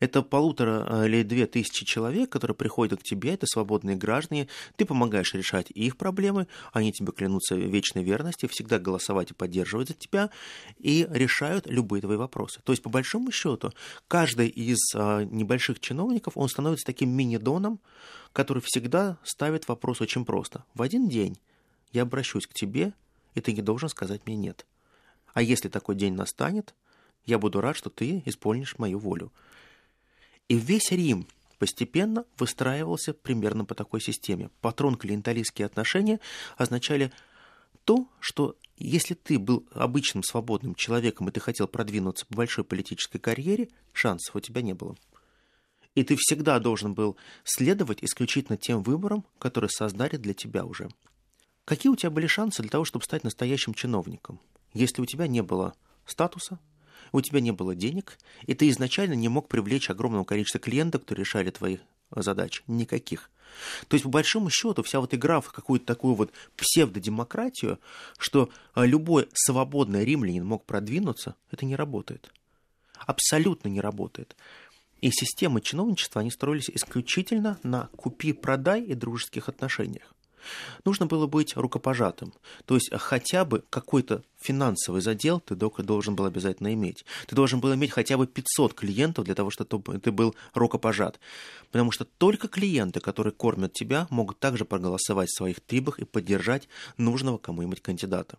Это 0.00 0.22
полутора 0.22 0.86
э, 0.88 1.06
или 1.06 1.22
две 1.22 1.46
тысячи 1.46 1.84
человек, 1.84 2.30
которые 2.30 2.54
приходят 2.54 3.00
к 3.00 3.02
тебе, 3.02 3.34
это 3.34 3.46
свободные 3.46 3.96
граждане, 3.96 4.48
ты 4.76 4.86
помогаешь 4.86 5.34
решать 5.34 5.70
их 5.70 5.98
проблемы, 5.98 6.48
они 6.72 6.90
тебе 6.90 7.12
клянутся 7.12 7.54
вечной 7.54 8.02
верности, 8.02 8.46
всегда 8.46 8.78
голосовать 8.78 9.30
и 9.30 9.34
поддерживать 9.34 9.88
за 9.88 9.94
тебя, 9.94 10.30
и 10.78 11.06
решают 11.10 11.66
любые 11.66 12.00
твои 12.00 12.16
вопросы. 12.16 12.60
То 12.64 12.72
есть, 12.72 12.82
по 12.82 12.88
большому 12.88 13.30
счету, 13.30 13.72
каждый 14.08 14.48
из 14.48 14.78
а, 14.94 15.22
небольших 15.24 15.80
чиновников, 15.80 16.36
он 16.36 16.48
становится 16.48 16.86
таким 16.86 17.10
мини-доном, 17.10 17.78
который 18.32 18.62
всегда 18.64 19.18
ставит 19.22 19.68
вопрос 19.68 20.00
очень 20.00 20.24
просто. 20.24 20.64
В 20.74 20.80
один 20.80 21.08
день 21.08 21.38
я 21.92 22.02
обращусь 22.02 22.46
к 22.46 22.54
тебе, 22.54 22.94
и 23.34 23.40
ты 23.42 23.52
не 23.52 23.60
должен 23.60 23.90
сказать 23.90 24.22
мне 24.26 24.36
«нет». 24.36 24.66
А 25.34 25.42
если 25.42 25.68
такой 25.68 25.94
день 25.94 26.14
настанет, 26.14 26.74
я 27.26 27.38
буду 27.38 27.60
рад, 27.60 27.76
что 27.76 27.90
ты 27.90 28.22
исполнишь 28.24 28.78
мою 28.78 28.98
волю. 28.98 29.30
И 30.50 30.56
весь 30.56 30.90
Рим 30.90 31.28
постепенно 31.58 32.24
выстраивался 32.36 33.14
примерно 33.14 33.64
по 33.64 33.76
такой 33.76 34.00
системе. 34.00 34.50
Патрон-клиенталистские 34.62 35.64
отношения 35.64 36.18
означали 36.56 37.12
то, 37.84 38.08
что 38.18 38.56
если 38.76 39.14
ты 39.14 39.38
был 39.38 39.64
обычным 39.70 40.24
свободным 40.24 40.74
человеком 40.74 41.28
и 41.28 41.30
ты 41.30 41.38
хотел 41.38 41.68
продвинуться 41.68 42.26
по 42.26 42.34
большой 42.34 42.64
политической 42.64 43.20
карьере, 43.20 43.68
шансов 43.92 44.34
у 44.34 44.40
тебя 44.40 44.60
не 44.60 44.74
было. 44.74 44.96
И 45.94 46.02
ты 46.02 46.16
всегда 46.18 46.58
должен 46.58 46.94
был 46.94 47.16
следовать 47.44 48.02
исключительно 48.02 48.58
тем 48.58 48.82
выборам, 48.82 49.24
которые 49.38 49.70
создали 49.70 50.16
для 50.16 50.34
тебя 50.34 50.64
уже. 50.64 50.88
Какие 51.64 51.92
у 51.92 51.96
тебя 51.96 52.10
были 52.10 52.26
шансы 52.26 52.62
для 52.62 52.70
того, 52.70 52.84
чтобы 52.84 53.04
стать 53.04 53.22
настоящим 53.22 53.72
чиновником, 53.72 54.40
если 54.74 55.00
у 55.00 55.06
тебя 55.06 55.28
не 55.28 55.44
было 55.44 55.74
статуса, 56.06 56.58
у 57.12 57.20
тебя 57.20 57.40
не 57.40 57.52
было 57.52 57.74
денег, 57.74 58.18
и 58.46 58.54
ты 58.54 58.68
изначально 58.70 59.14
не 59.14 59.28
мог 59.28 59.48
привлечь 59.48 59.90
огромного 59.90 60.24
количества 60.24 60.60
клиентов, 60.60 61.02
кто 61.02 61.14
решали 61.14 61.50
твои 61.50 61.78
задач. 62.14 62.62
Никаких. 62.66 63.30
То 63.88 63.94
есть, 63.94 64.04
по 64.04 64.10
большому 64.10 64.50
счету, 64.50 64.82
вся 64.82 65.00
вот 65.00 65.12
игра 65.14 65.40
в 65.40 65.50
какую-то 65.50 65.86
такую 65.86 66.14
вот 66.14 66.32
псевдодемократию, 66.56 67.80
что 68.18 68.50
а, 68.74 68.86
любой 68.86 69.28
свободный 69.34 70.04
римлянин 70.04 70.46
мог 70.46 70.64
продвинуться, 70.64 71.34
это 71.50 71.66
не 71.66 71.76
работает. 71.76 72.32
Абсолютно 72.94 73.68
не 73.68 73.80
работает. 73.80 74.36
И 75.00 75.10
системы 75.10 75.60
чиновничества, 75.60 76.20
они 76.20 76.30
строились 76.30 76.70
исключительно 76.70 77.58
на 77.62 77.88
купи-продай 77.96 78.82
и 78.82 78.94
дружеских 78.94 79.48
отношениях 79.48 80.14
нужно 80.84 81.06
было 81.06 81.26
быть 81.26 81.56
рукопожатым. 81.56 82.32
То 82.64 82.74
есть 82.74 82.90
хотя 82.92 83.44
бы 83.44 83.64
какой-то 83.70 84.22
финансовый 84.40 85.00
задел 85.02 85.40
ты 85.40 85.54
должен 85.54 86.14
был 86.14 86.24
обязательно 86.24 86.72
иметь. 86.74 87.04
Ты 87.26 87.36
должен 87.36 87.60
был 87.60 87.74
иметь 87.74 87.90
хотя 87.90 88.16
бы 88.16 88.26
500 88.26 88.74
клиентов 88.74 89.24
для 89.24 89.34
того, 89.34 89.50
чтобы 89.50 89.98
ты 89.98 90.12
был 90.12 90.34
рукопожат. 90.54 91.20
Потому 91.70 91.90
что 91.90 92.04
только 92.04 92.48
клиенты, 92.48 93.00
которые 93.00 93.32
кормят 93.32 93.72
тебя, 93.72 94.06
могут 94.10 94.38
также 94.38 94.64
проголосовать 94.64 95.28
в 95.28 95.36
своих 95.36 95.60
трибах 95.60 95.98
и 95.98 96.04
поддержать 96.04 96.68
нужного 96.96 97.38
кому-нибудь 97.38 97.82
кандидата. 97.82 98.38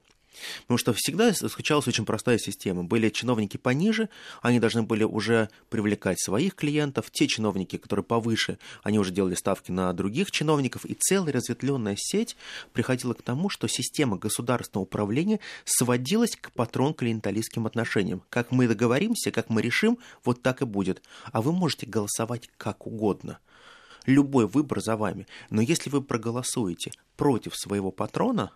Потому 0.62 0.78
что 0.78 0.94
всегда 0.94 1.34
случалась 1.34 1.88
очень 1.88 2.06
простая 2.06 2.38
система. 2.38 2.84
Были 2.84 3.10
чиновники 3.10 3.58
пониже, 3.58 4.10
они 4.42 4.60
должны 4.60 4.84
были 4.84 5.04
уже 5.04 5.50
привлекать 5.70 6.20
своих 6.22 6.56
клиентов. 6.56 7.12
Те 7.12 7.28
чиновники, 7.28 7.78
которые 7.78 8.04
повыше, 8.04 8.58
они 8.84 9.00
уже 9.00 9.12
делали 9.12 9.36
ставки 9.36 9.72
на 9.72 9.92
других 9.94 10.32
чиновников. 10.32 10.86
И 10.86 10.94
целая 10.94 11.34
разветвленная 11.34 11.96
сеть 11.98 12.36
приходила 12.74 13.14
к 13.14 13.22
тому, 13.22 13.50
что 13.50 13.68
система 13.68 14.18
государственного 14.18 14.84
управления 14.84 15.40
сводилась 15.66 16.36
к 16.36 16.52
патрон-клиенталистским 16.52 17.66
отношениям. 17.66 18.24
Как 18.30 18.52
мы 18.52 18.68
договоримся, 18.68 19.32
как 19.32 19.50
мы 19.50 19.62
решим, 19.62 19.98
вот 20.24 20.42
так 20.42 20.62
и 20.62 20.66
будет. 20.66 21.02
А 21.32 21.42
вы 21.42 21.52
можете 21.52 21.86
голосовать 21.86 22.50
как 22.58 22.88
угодно 22.88 23.40
любой 24.06 24.48
выбор 24.48 24.82
за 24.82 24.98
вами. 24.98 25.28
Но 25.50 25.62
если 25.62 25.90
вы 25.90 26.02
проголосуете 26.02 26.92
против 27.18 27.56
своего 27.56 27.92
патрона, 27.92 28.52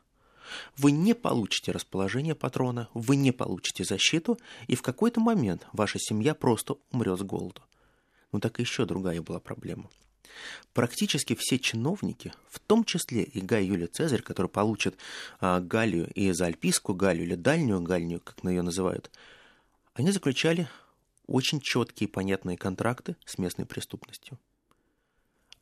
вы 0.77 0.91
не 0.91 1.13
получите 1.13 1.71
расположение 1.71 2.35
патрона, 2.35 2.89
вы 2.93 3.15
не 3.15 3.31
получите 3.31 3.83
защиту, 3.83 4.39
и 4.67 4.75
в 4.75 4.81
какой-то 4.81 5.19
момент 5.19 5.67
ваша 5.73 5.99
семья 5.99 6.33
просто 6.33 6.75
умрет 6.91 7.19
с 7.19 7.23
голоду. 7.23 7.61
Но 8.31 8.39
так 8.39 8.59
и 8.59 8.63
еще 8.63 8.85
другая 8.85 9.21
была 9.21 9.39
проблема. 9.39 9.89
Практически 10.73 11.35
все 11.39 11.57
чиновники, 11.59 12.33
в 12.49 12.59
том 12.59 12.83
числе 12.83 13.23
и 13.23 13.39
Гай 13.39 13.65
Юлий 13.65 13.87
Цезарь, 13.87 14.21
который 14.21 14.47
получит 14.47 14.97
а, 15.39 15.61
Галлию 15.61 16.11
и 16.13 16.31
за 16.31 16.47
Альпийскую 16.47 16.95
Галлию 16.95 17.25
или 17.25 17.35
Дальнюю 17.35 17.81
Галлию, 17.81 18.19
как 18.19 18.43
ее 18.43 18.61
называют, 18.61 19.09
они 19.93 20.11
заключали 20.11 20.67
очень 21.27 21.61
четкие 21.61 22.09
и 22.09 22.11
понятные 22.11 22.57
контракты 22.57 23.15
с 23.25 23.37
местной 23.37 23.65
преступностью. 23.65 24.37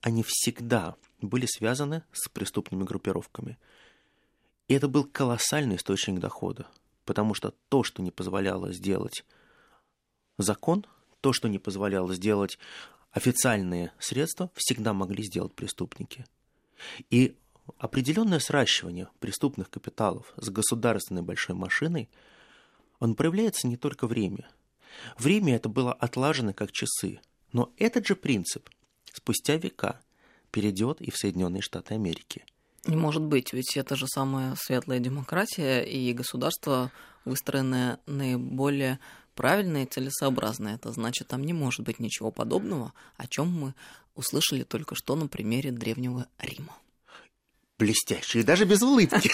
Они 0.02 0.24
всегда 0.26 0.96
были 1.22 1.46
связаны 1.46 2.04
с 2.12 2.28
преступными 2.28 2.84
группировками– 2.84 3.58
и 4.74 4.76
это 4.76 4.88
был 4.88 5.04
колоссальный 5.04 5.76
источник 5.76 6.20
дохода, 6.20 6.66
потому 7.06 7.36
что 7.36 7.54
то, 7.70 7.84
что 7.84 8.02
не 8.02 8.10
позволяло 8.10 8.74
сделать 8.74 9.24
закон, 10.40 10.88
то, 11.22 11.32
что 11.32 11.48
не 11.48 11.60
позволяло 11.60 12.16
сделать 12.16 12.58
официальные 13.12 13.92
средства, 14.00 14.50
всегда 14.56 14.94
могли 14.94 15.24
сделать 15.24 15.54
преступники. 15.54 16.26
И 17.12 17.36
определенное 17.78 18.40
сращивание 18.40 19.10
преступных 19.20 19.70
капиталов 19.70 20.34
с 20.38 20.50
государственной 20.50 21.22
большой 21.22 21.54
машиной, 21.54 22.10
он 23.00 23.14
проявляется 23.14 23.68
не 23.68 23.78
только 23.78 24.08
в 24.08 24.12
Риме. 24.12 24.48
В 25.20 25.28
Риме 25.28 25.54
это 25.54 25.70
было 25.70 25.94
отлажено 25.94 26.52
как 26.52 26.72
часы, 26.72 27.22
но 27.52 27.72
этот 27.78 28.08
же 28.08 28.16
принцип 28.16 28.68
спустя 29.14 29.56
века 29.58 30.02
перейдет 30.50 31.00
и 31.00 31.12
в 31.12 31.18
Соединенные 31.18 31.62
Штаты 31.62 31.94
Америки– 31.94 32.44
не 32.86 32.96
может 32.96 33.22
быть, 33.22 33.54
ведь 33.54 33.78
это 33.78 33.96
же 33.96 34.08
самая 34.08 34.56
светлая 34.58 35.00
демократия 35.00 35.82
и 35.82 36.14
государство, 36.14 36.92
выстроенное 37.26 38.00
наиболее 38.06 39.00
правильное 39.36 39.84
и 39.84 39.88
целесообразное. 39.88 40.76
Это 40.76 40.92
значит, 40.92 41.28
там 41.28 41.44
не 41.44 41.54
может 41.54 41.82
быть 41.82 42.00
ничего 42.00 42.32
подобного, 42.32 42.94
о 43.18 43.28
чем 43.28 43.48
мы 43.48 43.74
услышали 44.16 44.64
только 44.64 44.96
что 44.96 45.16
на 45.16 45.28
примере 45.28 45.72
Древнего 45.72 46.28
Рима 46.40 46.78
блестящие, 47.84 48.44
даже 48.44 48.66
без 48.66 48.82
улыбки. 48.82 49.32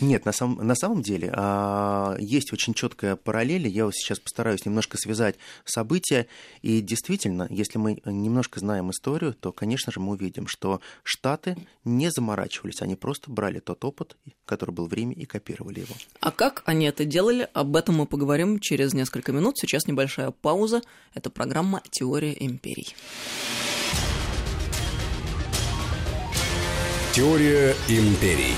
Нет, 0.00 0.24
на, 0.26 0.32
самом 0.32 0.64
на 0.64 0.74
самом 0.76 1.02
деле 1.02 1.32
а, 1.34 2.16
есть 2.20 2.52
очень 2.52 2.72
четкая 2.74 3.16
параллель. 3.16 3.66
Я 3.66 3.90
сейчас 3.92 4.20
постараюсь 4.20 4.64
немножко 4.64 4.96
связать 4.96 5.36
события. 5.64 6.28
И 6.62 6.80
действительно, 6.80 7.48
если 7.50 7.78
мы 7.78 8.00
немножко 8.04 8.60
знаем 8.60 8.90
историю, 8.90 9.34
то, 9.34 9.50
конечно 9.50 9.92
же, 9.92 9.98
мы 9.98 10.12
увидим, 10.12 10.46
что 10.46 10.80
Штаты 11.02 11.56
не 11.84 12.10
заморачивались, 12.10 12.80
они 12.82 12.94
просто 12.94 13.30
брали 13.30 13.58
тот 13.58 13.84
опыт, 13.84 14.16
который 14.44 14.70
был 14.70 14.86
в 14.86 14.92
Риме, 14.92 15.14
и 15.14 15.24
копировали 15.24 15.80
его. 15.80 15.94
А 16.20 16.30
как 16.30 16.62
они 16.66 16.86
это 16.86 17.04
делали, 17.04 17.48
об 17.52 17.74
этом 17.74 17.96
мы 17.96 18.06
поговорим 18.06 18.60
через 18.60 18.94
несколько 18.94 19.32
минут. 19.32 19.58
Сейчас 19.58 19.86
небольшая 19.86 20.30
пауза. 20.30 20.82
Это 21.14 21.30
программа 21.30 21.82
«Теория 21.90 22.36
империй». 22.38 22.94
Теория 27.12 27.74
империй. 27.88 28.54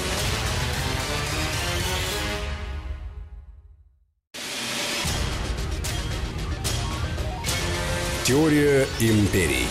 Теория 8.25 8.87
империй. 9.01 9.67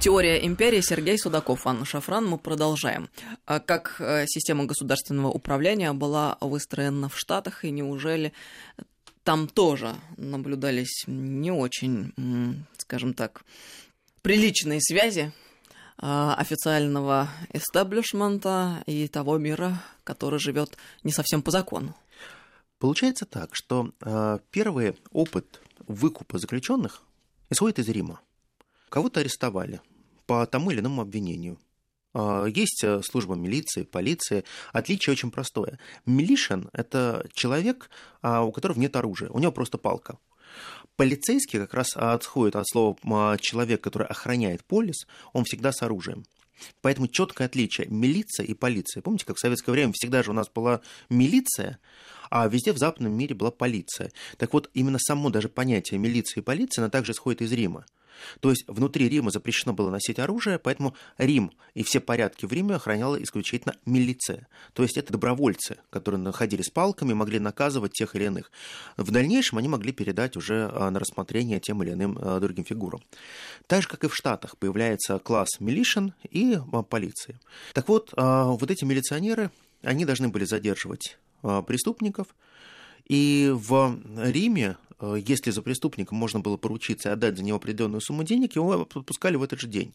Теория 0.00 0.46
империи 0.46 0.80
Сергей 0.82 1.18
Судаков, 1.18 1.66
Анна 1.66 1.84
Шафран. 1.84 2.26
Мы 2.26 2.38
продолжаем. 2.38 3.08
А 3.46 3.58
как 3.58 3.96
э, 3.98 4.26
система 4.26 4.66
государственного 4.66 5.28
управления 5.28 5.92
была 5.94 6.36
выстроена 6.40 7.08
в 7.08 7.18
Штатах, 7.18 7.64
и 7.64 7.70
неужели 7.70 8.32
там 9.24 9.48
тоже 9.48 9.96
наблюдались 10.18 11.04
не 11.06 11.50
очень, 11.50 12.12
скажем 12.76 13.14
так, 13.14 13.42
приличные 14.22 14.80
связи 14.80 15.32
официального 15.98 17.28
эстаблишмента 17.52 18.82
и 18.86 19.08
того 19.08 19.38
мира, 19.38 19.82
который 20.04 20.38
живет 20.38 20.76
не 21.02 21.12
совсем 21.12 21.42
по 21.42 21.50
закону. 21.50 21.94
Получается 22.78 23.24
так, 23.24 23.50
что 23.54 23.92
э, 24.00 24.38
первый 24.50 24.98
опыт 25.10 25.60
выкупа 25.86 26.38
заключенных 26.38 27.02
исходит 27.48 27.78
из 27.78 27.88
Рима. 27.88 28.20
Кого-то 28.90 29.20
арестовали, 29.20 29.80
по 30.26 30.46
тому 30.46 30.70
или 30.70 30.80
иному 30.80 31.00
обвинению. 31.00 31.58
А, 32.14 32.46
есть 32.46 32.82
э, 32.84 33.02
служба 33.02 33.34
милиции, 33.34 33.82
полиции. 33.82 34.44
Отличие 34.72 35.12
очень 35.12 35.30
простое. 35.30 35.78
Милишин– 36.06 36.68
это 36.72 37.26
человек, 37.32 37.90
а, 38.22 38.42
у 38.42 38.52
которого 38.52 38.78
нет 38.78 38.96
оружия, 38.96 39.30
у 39.30 39.38
него 39.38 39.52
просто 39.52 39.78
палка. 39.78 40.18
Полицейский 40.96 41.58
как 41.58 41.74
раз 41.74 41.94
отходит 41.94 42.56
от 42.56 42.66
слова 42.68 42.96
а, 43.04 43.36
человек, 43.38 43.82
который 43.82 44.06
охраняет 44.06 44.64
полис, 44.64 45.06
он 45.32 45.44
всегда 45.44 45.72
с 45.72 45.82
оружием. 45.82 46.24
Поэтому 46.80 47.06
четкое 47.08 47.46
отличие 47.46 47.86
милиция 47.88 48.46
и 48.46 48.54
полиция. 48.54 49.02
Помните, 49.02 49.26
как 49.26 49.36
в 49.36 49.40
советское 49.40 49.72
время 49.72 49.92
всегда 49.94 50.22
же 50.22 50.30
у 50.30 50.34
нас 50.34 50.48
была 50.48 50.80
милиция, 51.10 51.78
а 52.30 52.48
везде 52.48 52.72
в 52.72 52.78
западном 52.78 53.12
мире 53.12 53.34
была 53.34 53.50
полиция. 53.50 54.10
Так 54.38 54.52
вот, 54.52 54.70
именно 54.72 54.98
само 54.98 55.30
даже 55.30 55.48
понятие 55.48 55.98
милиции 55.98 56.40
и 56.40 56.42
полиции, 56.42 56.80
оно 56.80 56.90
также 56.90 57.12
исходит 57.12 57.42
из 57.42 57.52
Рима. 57.52 57.84
То 58.40 58.50
есть 58.50 58.64
внутри 58.66 59.08
Рима 59.08 59.30
запрещено 59.30 59.72
было 59.72 59.90
носить 59.90 60.18
оружие, 60.18 60.58
поэтому 60.58 60.94
Рим 61.18 61.52
и 61.74 61.82
все 61.82 62.00
порядки 62.00 62.46
в 62.46 62.52
Риме 62.52 62.74
охраняла 62.74 63.22
исключительно 63.22 63.74
милиция. 63.84 64.48
То 64.72 64.82
есть 64.82 64.96
это 64.96 65.12
добровольцы, 65.12 65.78
которые 65.90 66.20
находили 66.20 66.62
с 66.62 66.70
палками, 66.70 67.12
могли 67.12 67.38
наказывать 67.38 67.92
тех 67.92 68.14
или 68.14 68.24
иных. 68.24 68.50
В 68.96 69.10
дальнейшем 69.10 69.58
они 69.58 69.68
могли 69.68 69.92
передать 69.92 70.36
уже 70.36 70.70
а, 70.72 70.90
на 70.90 70.98
рассмотрение 70.98 71.60
тем 71.60 71.82
или 71.82 71.92
иным 71.92 72.18
а, 72.20 72.40
другим 72.40 72.64
фигурам. 72.64 73.02
Так 73.66 73.82
же, 73.82 73.88
как 73.88 74.04
и 74.04 74.08
в 74.08 74.14
Штатах, 74.14 74.56
появляется 74.56 75.18
класс 75.18 75.60
милишин 75.60 76.14
и 76.30 76.58
а, 76.72 76.82
полиции. 76.82 77.38
Так 77.72 77.88
вот, 77.88 78.12
вот 78.16 78.70
эти 78.70 78.84
милиционеры, 78.84 79.50
они 79.82 80.04
должны 80.04 80.28
были 80.28 80.44
задерживать 80.44 81.18
преступников, 81.66 82.28
и 83.06 83.50
в 83.52 83.98
Риме 84.16 84.76
Э, 84.98 85.16
если 85.24 85.50
за 85.50 85.62
преступником 85.62 86.18
можно 86.18 86.40
было 86.40 86.56
поручиться 86.56 87.10
и 87.10 87.12
отдать 87.12 87.36
за 87.36 87.44
него 87.44 87.56
определенную 87.56 88.00
сумму 88.00 88.24
денег, 88.24 88.56
его 88.56 88.72
отпускали 88.72 89.36
в 89.36 89.42
этот 89.42 89.60
же 89.60 89.68
день. 89.68 89.94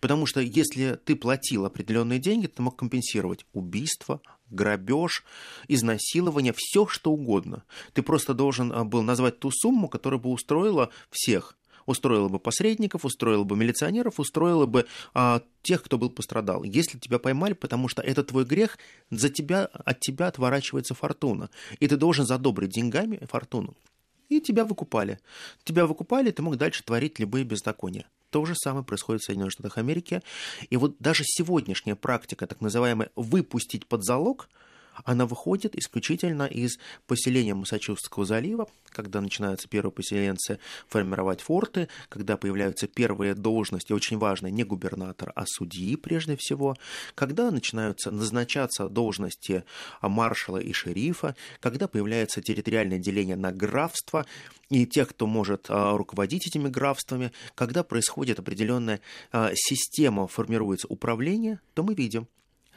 Потому 0.00 0.26
что 0.26 0.40
если 0.40 0.98
ты 1.04 1.16
платил 1.16 1.64
определенные 1.64 2.18
деньги, 2.18 2.46
ты 2.46 2.62
мог 2.62 2.76
компенсировать 2.76 3.46
убийство, 3.52 4.20
грабеж, 4.50 5.24
изнасилование, 5.66 6.54
все 6.56 6.86
что 6.86 7.10
угодно. 7.10 7.64
Ты 7.92 8.02
просто 8.02 8.34
должен 8.34 8.72
э, 8.72 8.84
был 8.84 9.02
назвать 9.02 9.40
ту 9.40 9.50
сумму, 9.50 9.88
которая 9.88 10.20
бы 10.20 10.30
устроила 10.30 10.90
всех 11.10 11.57
устроила 11.88 12.28
бы 12.28 12.38
посредников, 12.38 13.04
устроила 13.04 13.44
бы 13.44 13.56
милиционеров, 13.56 14.20
устроила 14.20 14.66
бы 14.66 14.86
а, 15.14 15.42
тех, 15.62 15.82
кто 15.82 15.98
был 15.98 16.10
пострадал. 16.10 16.62
Если 16.62 16.98
тебя 16.98 17.18
поймали, 17.18 17.54
потому 17.54 17.88
что 17.88 18.02
это 18.02 18.22
твой 18.22 18.44
грех, 18.44 18.78
за 19.10 19.28
тебя, 19.28 19.64
от 19.64 20.00
тебя 20.00 20.28
отворачивается 20.28 20.94
фортуна. 20.94 21.50
И 21.80 21.88
ты 21.88 21.96
должен 21.96 22.26
задобрить 22.26 22.70
деньгами 22.70 23.20
фортуну 23.30 23.74
и 24.28 24.40
тебя 24.40 24.64
выкупали. 24.64 25.20
Тебя 25.64 25.86
выкупали, 25.86 26.30
ты 26.30 26.42
мог 26.42 26.56
дальше 26.56 26.82
творить 26.84 27.18
любые 27.18 27.44
беззакония. 27.44 28.06
То 28.30 28.44
же 28.44 28.54
самое 28.54 28.84
происходит 28.84 29.22
в 29.22 29.24
Соединенных 29.24 29.52
Штатах 29.52 29.78
Америки. 29.78 30.22
И 30.68 30.76
вот 30.76 30.96
даже 30.98 31.24
сегодняшняя 31.24 31.94
практика, 31.94 32.46
так 32.46 32.60
называемая 32.60 33.10
«выпустить 33.16 33.86
под 33.86 34.04
залог», 34.04 34.48
она 35.04 35.26
выходит 35.26 35.76
исключительно 35.76 36.44
из 36.44 36.78
поселения 37.06 37.54
Массачусетского 37.54 38.24
залива, 38.24 38.68
когда 38.90 39.20
начинаются 39.20 39.68
первые 39.68 39.92
поселенцы 39.92 40.58
формировать 40.88 41.40
форты, 41.40 41.88
когда 42.08 42.36
появляются 42.36 42.86
первые 42.86 43.34
должности, 43.34 43.92
очень 43.92 44.18
важные, 44.18 44.50
не 44.50 44.64
губернатор, 44.64 45.32
а 45.34 45.44
судьи 45.46 45.96
прежде 45.96 46.36
всего, 46.36 46.76
когда 47.14 47.50
начинаются 47.50 48.10
назначаться 48.10 48.88
должности 48.88 49.64
маршала 50.00 50.58
и 50.58 50.72
шерифа, 50.72 51.36
когда 51.60 51.88
появляется 51.88 52.40
территориальное 52.42 52.98
деление 52.98 53.36
на 53.36 53.52
графство, 53.52 54.26
и 54.70 54.86
тех, 54.86 55.08
кто 55.08 55.26
может 55.26 55.66
а, 55.68 55.96
руководить 55.96 56.46
этими 56.46 56.68
графствами, 56.68 57.32
когда 57.54 57.82
происходит 57.82 58.38
определенная 58.38 59.00
а, 59.32 59.50
система, 59.54 60.26
формируется 60.26 60.86
управление, 60.88 61.60
то 61.74 61.82
мы 61.82 61.94
видим, 61.94 62.28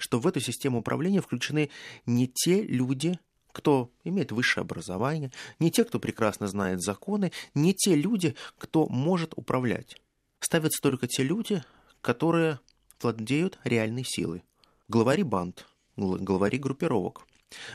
что 0.02 0.20
в 0.20 0.28
эту 0.28 0.40
систему 0.40 0.80
управления 0.80 1.22
включены 1.22 1.70
не 2.06 2.28
те 2.28 2.64
люди, 2.64 3.20
кто 3.52 3.92
имеет 4.04 4.32
высшее 4.32 4.64
образование, 4.64 5.32
не 5.60 5.72
те, 5.72 5.84
кто 5.84 6.00
прекрасно 6.00 6.48
знает 6.48 6.82
законы, 6.82 7.32
не 7.54 7.74
те 7.74 7.96
люди, 7.96 8.36
кто 8.58 8.88
может 8.88 9.34
управлять. 9.36 10.02
Ставятся 10.40 10.82
только 10.82 11.08
те 11.08 11.24
люди, 11.24 11.64
которые 12.02 12.60
владеют 13.00 13.60
реальной 13.64 14.04
силой. 14.04 14.44
Главари 14.88 15.24
банд, 15.24 15.68
главари 15.96 16.58
группировок, 16.58 17.28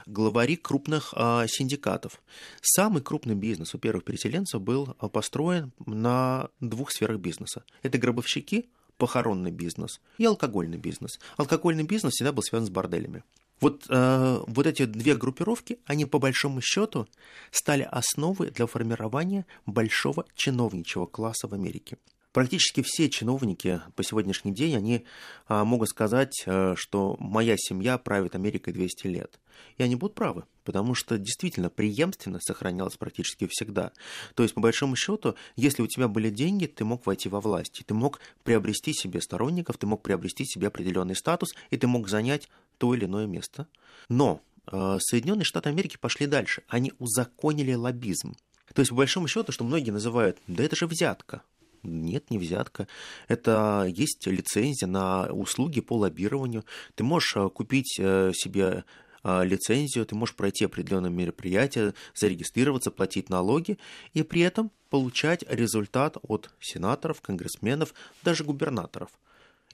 главари 0.07 0.57
крупных 0.57 1.13
а, 1.15 1.47
синдикатов. 1.47 2.21
Самый 2.61 3.03
крупный 3.03 3.35
бизнес 3.35 3.75
у 3.75 3.79
первых 3.79 4.05
переселенцев 4.05 4.61
был 4.61 4.97
а, 4.99 5.09
построен 5.09 5.73
на 5.85 6.49
двух 6.61 6.91
сферах 6.91 7.19
бизнеса. 7.19 7.65
Это 7.83 7.99
гробовщики 7.99 8.69
похоронный 8.99 9.51
бизнес 9.51 10.01
и 10.19 10.25
алкогольный 10.25 10.79
бизнес. 10.79 11.19
Алкогольный 11.37 11.85
бизнес 11.85 12.15
всегда 12.15 12.33
был 12.33 12.43
связан 12.43 12.67
с 12.67 12.71
борделями. 12.71 13.23
Вот, 13.61 13.87
э, 13.89 14.45
вот 14.47 14.67
эти 14.67 14.85
две 14.85 15.17
группировки, 15.17 15.79
они 15.87 16.05
по 16.05 16.19
большому 16.19 16.61
счету 16.61 17.07
стали 17.51 17.89
основой 17.91 18.51
для 18.51 18.67
формирования 18.67 19.47
большого 19.65 20.27
чиновничьего 20.35 21.07
класса 21.07 21.49
в 21.49 21.55
Америке. 21.55 21.97
Практически 22.37 22.83
все 22.83 23.09
чиновники 23.09 23.81
по 23.95 24.05
сегодняшний 24.05 24.53
день, 24.53 24.77
они 24.77 25.07
а, 25.49 25.65
могут 25.65 25.89
сказать, 25.89 26.45
а, 26.45 26.75
что 26.77 27.17
моя 27.19 27.55
семья 27.57 27.97
правит 27.97 28.35
Америкой 28.35 28.75
200 28.75 29.07
лет. 29.07 29.41
И 29.79 29.83
они 29.83 29.97
будут 29.97 30.15
правы, 30.15 30.45
потому 30.63 30.95
что 30.95 31.17
действительно 31.17 31.71
преемственность 31.71 32.47
сохранялась 32.47 32.99
практически 32.99 33.49
всегда. 33.51 33.93
То 34.35 34.43
есть, 34.43 34.55
по 34.55 34.61
большому 34.61 34.97
счету, 34.97 35.35
если 35.57 35.81
у 35.81 35.87
тебя 35.87 36.09
были 36.09 36.29
деньги, 36.29 36.67
ты 36.67 36.85
мог 36.85 37.07
войти 37.07 37.31
во 37.31 37.41
власть, 37.41 37.83
ты 37.87 37.95
мог 37.95 38.21
приобрести 38.45 38.93
себе 38.93 39.23
сторонников, 39.23 39.79
ты 39.79 39.87
мог 39.87 40.03
приобрести 40.03 40.45
себе 40.45 40.67
определенный 40.67 41.17
статус, 41.17 41.55
и 41.71 41.79
ты 41.79 41.87
мог 41.87 42.07
занять 42.07 42.51
то 42.77 42.95
или 42.95 43.07
иное 43.07 43.27
место. 43.27 43.67
Но 44.11 44.43
э, 44.71 44.99
Соединенные 45.01 45.47
Штаты 45.47 45.71
Америки 45.71 45.97
пошли 45.99 46.27
дальше. 46.27 46.65
Они 46.69 46.93
узаконили 46.99 47.73
лоббизм. 47.73 48.37
То 48.75 48.81
есть, 48.81 48.91
по 48.91 48.97
большому 48.97 49.27
счету, 49.27 49.53
что 49.53 49.65
многие 49.65 49.91
называют, 49.91 50.37
да 50.47 50.63
это 50.63 50.77
же 50.77 50.87
взятка. 50.87 51.41
Нет, 51.87 52.31
не 52.31 52.39
взятка. 52.39 52.89
Это 53.29 53.87
есть 53.89 54.27
лицензия 54.27 54.89
на 54.89 55.27
услуги 55.27 55.81
по 55.81 55.97
лоббированию. 55.97 56.65
Ты 56.95 57.05
можешь 57.05 57.37
э, 57.37 57.49
купить 57.49 57.97
э, 57.99 58.33
себе 58.35 58.85
э, 59.23 59.45
лицензию, 59.45 60.05
ты 60.05 60.15
можешь 60.17 60.35
пройти 60.35 60.65
определенные 60.65 61.13
мероприятия, 61.13 61.95
зарегистрироваться, 62.15 62.91
платить 62.91 63.31
налоги 63.31 63.79
и 64.15 64.23
при 64.23 64.43
этом 64.43 64.73
получать 64.91 65.45
результат 65.49 66.17
от 66.23 66.51
сенаторов, 66.61 67.21
конгрессменов, 67.21 67.95
даже 68.25 68.45
губернаторов. 68.45 69.11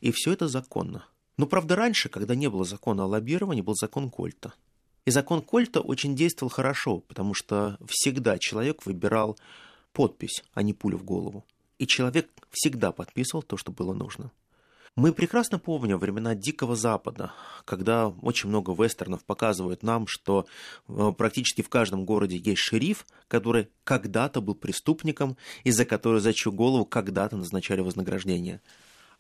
И 0.01 0.13
все 0.13 0.33
это 0.33 0.49
законно. 0.49 1.07
Но, 1.39 1.47
правда, 1.47 1.77
раньше, 1.77 2.09
когда 2.09 2.35
не 2.35 2.49
было 2.49 2.65
закона 2.65 3.05
о 3.05 3.07
лоббировании, 3.07 3.63
был 3.63 3.75
закон 3.75 4.11
Кольта. 4.11 4.53
И 5.07 5.11
закон 5.11 5.41
Кольта 5.41 5.81
очень 5.81 6.15
действовал 6.15 6.51
хорошо, 6.51 6.99
потому 7.01 7.33
что 7.35 7.79
всегда 7.89 8.39
человек 8.39 8.85
выбирал 8.85 9.39
подпись, 9.93 10.45
а 10.53 10.63
не 10.63 10.75
пулю 10.75 10.99
в 10.99 11.05
голову 11.05 11.45
и 11.83 11.87
человек 11.89 12.31
всегда 12.53 12.93
подписывал 12.93 13.43
то, 13.43 13.57
что 13.57 13.73
было 13.73 13.93
нужно. 13.93 14.31
Мы 14.95 15.13
прекрасно 15.13 15.59
помним 15.59 15.99
времена 15.99 16.37
Дикого 16.37 16.77
Запада, 16.77 17.33
когда 17.65 18.07
очень 18.07 18.51
много 18.51 18.73
вестернов 18.73 19.25
показывают 19.25 19.83
нам, 19.83 20.07
что 20.07 20.47
э, 20.87 21.13
практически 21.19 21.61
в 21.61 21.69
каждом 21.69 22.05
городе 22.05 22.37
есть 22.37 22.61
шериф, 22.61 23.05
который 23.27 23.69
когда-то 23.83 24.41
был 24.41 24.55
преступником, 24.55 25.37
и 25.65 25.73
за 25.73 25.85
который 25.85 26.21
за 26.21 26.33
чью 26.33 26.53
голову 26.53 26.85
когда-то 26.85 27.37
назначали 27.37 27.81
вознаграждение. 27.81 28.61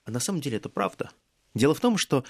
А 0.04 0.12
на 0.12 0.20
самом 0.20 0.40
деле 0.40 0.58
это 0.58 0.68
правда. 0.68 1.10
Дело 1.54 1.74
в 1.74 1.80
том, 1.80 1.98
что 1.98 2.22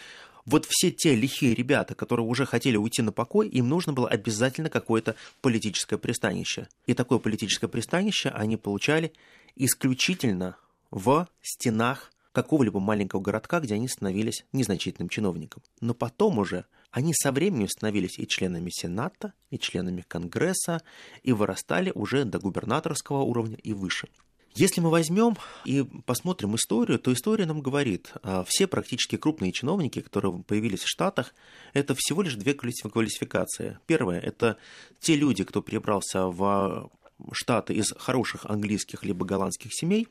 вот 0.44 0.66
все 0.68 0.90
те 0.90 1.14
лихие 1.14 1.54
ребята, 1.54 1.94
которые 1.94 2.26
уже 2.26 2.46
хотели 2.46 2.76
уйти 2.76 3.02
на 3.02 3.12
покой, 3.12 3.48
им 3.48 3.68
нужно 3.68 3.92
было 3.92 4.08
обязательно 4.08 4.70
какое-то 4.70 5.14
политическое 5.40 5.98
пристанище. 5.98 6.68
И 6.86 6.94
такое 6.94 7.18
политическое 7.18 7.68
пристанище 7.68 8.30
они 8.30 8.56
получали 8.56 9.12
исключительно 9.54 10.56
в 10.90 11.28
стенах 11.42 12.12
какого-либо 12.32 12.80
маленького 12.80 13.20
городка, 13.20 13.60
где 13.60 13.74
они 13.74 13.88
становились 13.88 14.44
незначительным 14.52 15.08
чиновником. 15.08 15.62
Но 15.80 15.94
потом 15.94 16.38
уже 16.38 16.64
они 16.90 17.12
со 17.14 17.30
временем 17.30 17.68
становились 17.68 18.18
и 18.18 18.26
членами 18.26 18.70
Сената, 18.70 19.34
и 19.50 19.58
членами 19.58 20.04
Конгресса, 20.06 20.82
и 21.22 21.32
вырастали 21.32 21.92
уже 21.94 22.24
до 22.24 22.38
губернаторского 22.38 23.22
уровня 23.22 23.56
и 23.62 23.72
выше. 23.72 24.08
Если 24.54 24.82
мы 24.82 24.90
возьмем 24.90 25.38
и 25.64 25.82
посмотрим 26.04 26.56
историю, 26.56 26.98
то 26.98 27.12
история 27.12 27.46
нам 27.46 27.62
говорит, 27.62 28.12
а, 28.22 28.44
все 28.46 28.66
практически 28.66 29.16
крупные 29.16 29.50
чиновники, 29.50 30.00
которые 30.02 30.42
появились 30.42 30.82
в 30.82 30.88
Штатах, 30.88 31.34
это 31.72 31.94
всего 31.96 32.20
лишь 32.20 32.34
две 32.34 32.52
квалификации. 32.52 33.78
Первое– 33.86 34.20
это 34.20 34.58
те 35.00 35.16
люди, 35.16 35.44
кто 35.44 35.62
перебрался 35.62 36.26
в 36.26 36.90
Штаты 37.32 37.74
из 37.74 37.94
хороших 37.96 38.44
английских 38.44 39.04
либо 39.04 39.24
голландских 39.24 39.70
семей. 39.72 40.08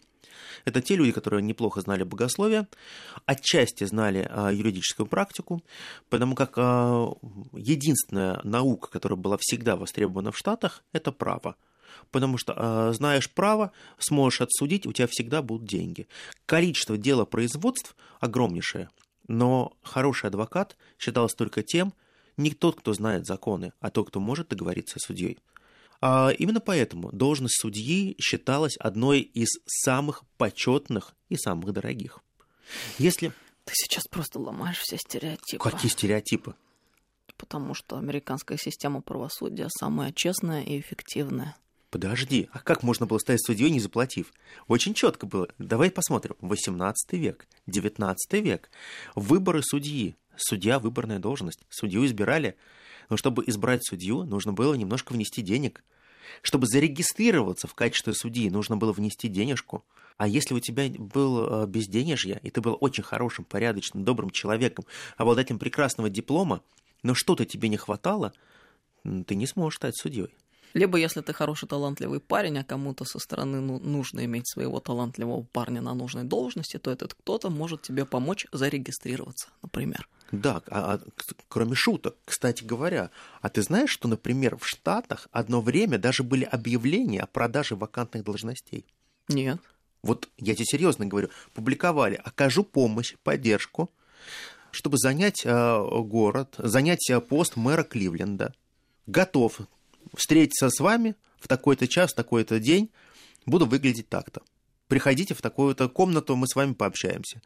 Это 0.65 0.81
те 0.81 0.95
люди, 0.95 1.11
которые 1.11 1.43
неплохо 1.43 1.81
знали 1.81 2.03
богословие, 2.03 2.67
отчасти 3.27 3.83
знали 3.83 4.27
а, 4.27 4.49
юридическую 4.51 5.05
практику, 5.05 5.61
потому 6.09 6.33
как 6.33 6.53
а, 6.57 7.13
единственная 7.53 8.41
наука, 8.43 8.89
которая 8.89 9.17
была 9.17 9.37
всегда 9.39 9.75
востребована 9.75 10.31
в 10.31 10.37
Штатах, 10.37 10.83
это 10.93 11.11
право– 11.11 11.55
потому 12.11 12.37
что 12.37 12.53
э, 12.55 12.93
знаешь 12.93 13.29
право, 13.29 13.71
сможешь 13.97 14.41
отсудить, 14.41 14.85
у 14.85 14.93
тебя 14.93 15.07
всегда 15.07 15.41
будут 15.41 15.67
деньги. 15.67 16.07
Количество 16.45 16.97
делопроизводств 16.97 17.95
огромнейшее, 18.19 18.89
но 19.27 19.73
хороший 19.81 20.27
адвокат 20.27 20.77
считался 20.99 21.35
только 21.37 21.63
тем, 21.63 21.93
не 22.37 22.51
тот, 22.51 22.79
кто 22.79 22.93
знает 22.93 23.25
законы, 23.25 23.73
а 23.79 23.89
тот, 23.89 24.09
кто 24.09 24.19
может 24.19 24.49
договориться 24.49 24.99
с 24.99 25.05
судьей. 25.05 25.39
А 26.01 26.31
именно 26.37 26.59
поэтому 26.59 27.11
должность 27.11 27.59
судьи 27.61 28.15
считалась 28.19 28.75
одной 28.77 29.19
из 29.19 29.49
самых 29.67 30.23
почетных 30.37 31.15
и 31.29 31.35
самых 31.35 31.71
дорогих. 31.71 32.19
Если... 32.97 33.31
Ты 33.63 33.73
сейчас 33.75 34.07
просто 34.07 34.39
ломаешь 34.39 34.79
все 34.79 34.97
стереотипы. 34.97 35.69
Какие 35.69 35.91
стереотипы? 35.91 36.55
Потому 37.37 37.75
что 37.75 37.97
американская 37.97 38.57
система 38.57 39.01
правосудия 39.01 39.67
самая 39.69 40.11
честная 40.11 40.63
и 40.63 40.79
эффективная. 40.79 41.55
Подожди, 41.91 42.47
а 42.53 42.59
как 42.59 42.83
можно 42.83 43.05
было 43.05 43.17
стать 43.17 43.45
судьей, 43.45 43.69
не 43.69 43.81
заплатив? 43.81 44.33
Очень 44.69 44.93
четко 44.93 45.25
было. 45.25 45.49
Давай 45.59 45.91
посмотрим. 45.91 46.37
18 46.39 47.11
век, 47.13 47.47
19 47.67 48.33
век. 48.41 48.71
Выборы 49.13 49.61
судьи. 49.61 50.15
Судья– 50.37 50.79
выборная 50.79 51.19
должность. 51.19 51.59
Судью 51.69 52.05
избирали. 52.05 52.55
Но 53.09 53.17
чтобы 53.17 53.43
избрать 53.45 53.85
судью, 53.85 54.23
нужно 54.23 54.53
было 54.53 54.73
немножко 54.73 55.11
внести 55.11 55.41
денег. 55.41 55.83
Чтобы 56.41 56.65
зарегистрироваться 56.65 57.67
в 57.67 57.75
качестве 57.75 58.13
судьи, 58.13 58.49
нужно 58.49 58.77
было 58.77 58.93
внести 58.93 59.27
денежку. 59.27 59.83
А 60.15 60.29
если 60.29 60.53
у 60.53 60.61
тебя 60.61 60.89
был 60.97 61.63
э, 61.63 61.67
безденежье, 61.67 62.39
и 62.41 62.51
ты 62.51 62.61
был 62.61 62.77
очень 62.79 63.03
хорошим, 63.03 63.43
порядочным, 63.43 64.05
добрым 64.05 64.29
человеком, 64.29 64.85
обладателем 65.17 65.59
прекрасного 65.59 66.09
диплома, 66.09 66.61
но 67.03 67.15
что-то 67.15 67.43
тебе 67.43 67.67
не 67.67 67.75
хватало, 67.75 68.31
ты 69.03 69.35
не 69.35 69.45
сможешь 69.45 69.75
стать 69.75 69.97
судьей. 69.97 70.29
Либо, 70.73 70.97
если 70.97 71.21
ты 71.21 71.33
хороший, 71.33 71.67
талантливый 71.67 72.19
парень, 72.19 72.59
а 72.59 72.63
кому-то 72.63 73.05
со 73.05 73.19
стороны 73.19 73.59
ну, 73.59 73.79
нужно 73.79 74.25
иметь 74.25 74.47
своего 74.47 74.79
талантливого 74.79 75.43
парня 75.43 75.81
на 75.81 75.93
нужной 75.93 76.23
должности, 76.23 76.77
то 76.77 76.91
этот 76.91 77.13
кто-то 77.13 77.49
может 77.49 77.81
тебе 77.81 78.05
помочь 78.05 78.47
зарегистрироваться, 78.51 79.49
например. 79.61 80.07
Да, 80.31 80.61
а, 80.67 80.93
а 80.93 81.01
кроме 81.49 81.75
шуток, 81.75 82.15
кстати 82.23 82.63
говоря, 82.63 83.11
а 83.41 83.49
ты 83.49 83.61
знаешь, 83.61 83.89
что, 83.89 84.07
например, 84.07 84.57
в 84.57 84.65
Штатах 84.65 85.27
одно 85.31 85.61
время 85.61 85.97
даже 85.97 86.23
были 86.23 86.45
объявления 86.45 87.21
о 87.21 87.27
продаже 87.27 87.75
вакантных 87.75 88.23
должностей? 88.23 88.85
Нет. 89.27 89.59
Вот 90.03 90.29
я 90.37 90.55
тебе 90.55 90.65
серьезно 90.65 91.05
говорю, 91.05 91.29
публиковали, 91.53 92.15
окажу 92.15 92.63
помощь, 92.63 93.15
поддержку, 93.23 93.91
чтобы 94.71 94.97
занять 94.97 95.41
э, 95.43 95.85
город, 96.01 96.55
занять 96.57 97.09
э, 97.09 97.19
пост 97.19 97.57
мэра 97.57 97.83
Кливленда. 97.83 98.53
Готов 99.05 99.59
встретиться 100.13 100.69
с 100.69 100.79
вами 100.79 101.15
в 101.39 101.47
такой-то 101.47 101.87
час, 101.87 102.13
такой-то 102.13 102.59
день, 102.59 102.91
буду 103.45 103.65
выглядеть 103.65 104.09
так-то. 104.09 104.41
Приходите 104.87 105.33
в 105.33 105.41
такую-то 105.41 105.89
комнату, 105.89 106.35
мы 106.35 106.47
с 106.47 106.55
вами 106.55 106.73
пообщаемся. 106.73 107.41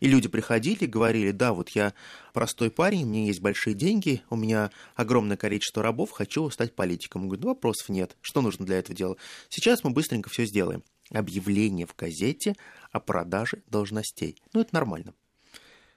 И 0.00 0.08
люди 0.08 0.28
приходили, 0.28 0.84
говорили, 0.84 1.30
да, 1.30 1.52
вот 1.52 1.70
я 1.70 1.94
простой 2.32 2.70
парень, 2.70 3.04
у 3.04 3.06
меня 3.06 3.26
есть 3.26 3.40
большие 3.40 3.74
деньги, 3.74 4.22
у 4.28 4.36
меня 4.36 4.70
огромное 4.94 5.36
количество 5.36 5.82
рабов, 5.82 6.10
хочу 6.10 6.50
стать 6.50 6.74
политиком. 6.74 7.28
Говорю, 7.28 7.42
ну, 7.42 7.48
вопросов 7.48 7.88
нет, 7.88 8.16
что 8.20 8.42
нужно 8.42 8.66
для 8.66 8.78
этого 8.78 8.96
делать? 8.96 9.18
Сейчас 9.48 9.84
мы 9.84 9.90
быстренько 9.90 10.28
все 10.28 10.44
сделаем. 10.44 10.82
Объявление 11.10 11.86
в 11.86 11.94
газете 11.96 12.56
о 12.90 13.00
продаже 13.00 13.62
должностей. 13.68 14.42
Ну, 14.52 14.60
это 14.60 14.74
нормально. 14.74 15.14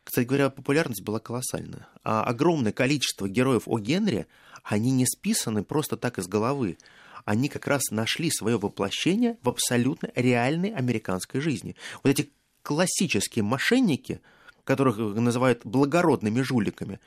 Кстати 0.04 0.26
говоря, 0.26 0.50
популярность 0.50 1.02
была 1.02 1.20
колоссальная. 1.20 1.88
А 2.04 2.24
огромное 2.24 2.72
количество 2.72 3.28
героев 3.28 3.64
о 3.66 3.80
Генри– 3.80 4.28
они 4.64 4.92
не 4.92 5.06
списаны 5.06 5.64
просто 5.64 5.98
так 5.98 6.18
из 6.18 6.28
головы. 6.28 6.78
Они 7.26 7.50
как 7.50 7.68
раз 7.68 7.84
нашли 7.92 8.32
свое 8.32 8.58
воплощение 8.58 9.38
в 9.44 9.50
абсолютно 9.50 10.10
реальной 10.16 10.70
американской 10.70 11.42
жизни. 11.42 11.76
Вот 12.04 12.10
эти 12.10 12.30
классические 12.64 13.44
мошенники, 13.44 14.22
которых 14.64 14.98
называют 14.98 15.66
благородными 15.66 16.42
жуликами, 16.42 17.00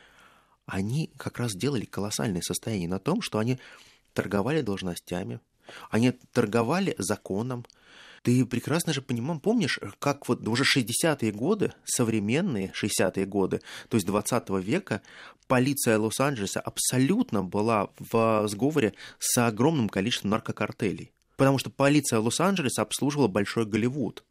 они 0.66 1.10
как 1.16 1.38
раз 1.38 1.52
делали 1.54 1.84
колоссальное 1.84 2.42
состояние 2.42 2.88
на 2.88 2.98
том, 2.98 3.22
что 3.22 3.38
они 3.38 3.58
торговали 4.12 4.60
должностями, 4.60 5.40
они 5.90 6.12
торговали 6.32 6.94
законом, 6.98 7.64
ты 8.22 8.46
прекрасно 8.46 8.92
же 8.92 9.02
понимаешь, 9.02 9.42
помнишь, 9.42 9.78
как 9.98 10.28
вот 10.28 10.46
уже 10.46 10.64
60-е 10.64 11.32
годы, 11.32 11.72
современные 11.84 12.72
60-е 12.72 13.26
годы, 13.26 13.60
то 13.88 13.96
есть 13.96 14.06
20 14.06 14.48
века, 14.64 15.02
полиция 15.48 15.98
Лос-Анджелеса 15.98 16.60
абсолютно 16.60 17.42
была 17.42 17.90
в 17.98 18.46
сговоре 18.48 18.94
с 19.18 19.36
огромным 19.38 19.88
количеством 19.88 20.30
наркокартелей. 20.30 21.12
Потому 21.36 21.58
что 21.58 21.70
полиция 21.70 22.20
Лос-Анджелеса 22.20 22.82
обслуживала 22.82 23.28
большой 23.28 23.66
Голливуд. 23.66 24.24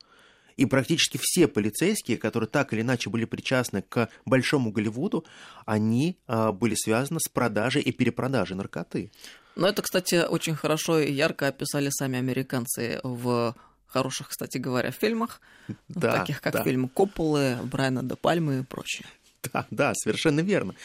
И 0.58 0.65
практически 0.65 1.19
все 1.21 1.47
полицейские, 1.47 2.17
которые 2.17 2.47
так 2.47 2.73
или 2.73 2.82
иначе 2.82 3.10
были 3.10 3.25
причастны 3.25 3.82
к 3.82 4.10
большому 4.25 4.71
Голливуду, 4.71 5.25
они 5.65 6.17
а, 6.27 6.51
были 6.51 6.75
связаны 6.75 7.19
с 7.19 7.30
продажей 7.30 7.82
и 7.82 7.91
перепродажей 7.91 8.56
наркоты. 8.56 9.12
Но 9.56 9.67
это, 9.67 9.82
кстати, 9.82 10.25
очень 10.25 10.56
хорошо 10.56 10.99
и 10.99 11.12
ярко 11.12 11.47
описали 11.47 11.89
сами 11.89 12.17
американцы 12.17 12.99
в 13.04 13.56
хороших, 13.91 14.30
кстати 14.30 14.58
говоря, 14.58 14.91
фильмах, 14.91 15.41
да, 15.88 16.19
таких 16.19 16.41
как 16.41 16.54
да. 16.54 16.63
фильм 16.63 16.88
Копполы, 16.88 17.58
Брайана 17.63 18.04
де 18.04 18.15
Пальмы 18.15 18.60
и 18.60 18.63
прочее. 18.63 19.08
Да, 19.51 19.65
да, 19.71 19.93
совершенно 19.95 20.41
верно. 20.41 20.75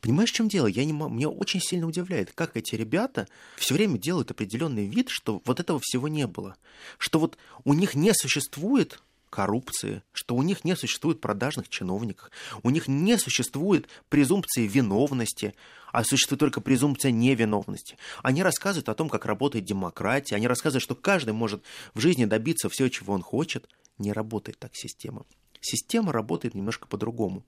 Понимаешь, 0.00 0.30
в 0.30 0.34
чем 0.34 0.48
дело? 0.48 0.66
Я 0.66 0.84
не 0.84 0.92
меня 0.92 1.28
очень 1.28 1.60
сильно 1.60 1.86
удивляет, 1.86 2.32
как 2.32 2.56
эти 2.56 2.74
ребята 2.74 3.28
все 3.56 3.74
время 3.74 3.98
делают 3.98 4.30
определенный 4.30 4.86
вид, 4.86 5.10
что 5.10 5.42
вот 5.44 5.60
этого 5.60 5.78
всего 5.82 6.08
не 6.08 6.26
было. 6.26 6.56
Что 6.98 7.18
вот 7.18 7.36
у 7.64 7.74
них 7.74 7.94
не 7.94 8.14
существует 8.14 9.02
коррупции, 9.30 10.02
что 10.12 10.34
у 10.34 10.42
них 10.42 10.64
не 10.64 10.76
существует 10.76 11.20
продажных 11.20 11.68
чиновников, 11.68 12.30
у 12.62 12.70
них 12.70 12.88
не 12.88 13.16
существует 13.16 13.88
презумпции 14.08 14.66
виновности, 14.66 15.54
а 15.92 16.04
существует 16.04 16.40
только 16.40 16.60
презумпция 16.60 17.12
невиновности. 17.12 17.96
Они 18.22 18.42
рассказывают 18.42 18.88
о 18.88 18.94
том, 18.94 19.08
как 19.08 19.24
работает 19.24 19.64
демократия, 19.64 20.36
они 20.36 20.46
рассказывают, 20.46 20.82
что 20.82 20.94
каждый 20.94 21.32
может 21.32 21.62
в 21.94 22.00
жизни 22.00 22.24
добиться 22.24 22.68
всего, 22.68 22.88
чего 22.88 23.14
он 23.14 23.22
хочет. 23.22 23.68
Не 23.98 24.12
работает 24.12 24.58
так 24.58 24.72
система. 24.74 25.24
Система 25.60 26.12
работает 26.12 26.54
немножко 26.54 26.86
по-другому. 26.86 27.44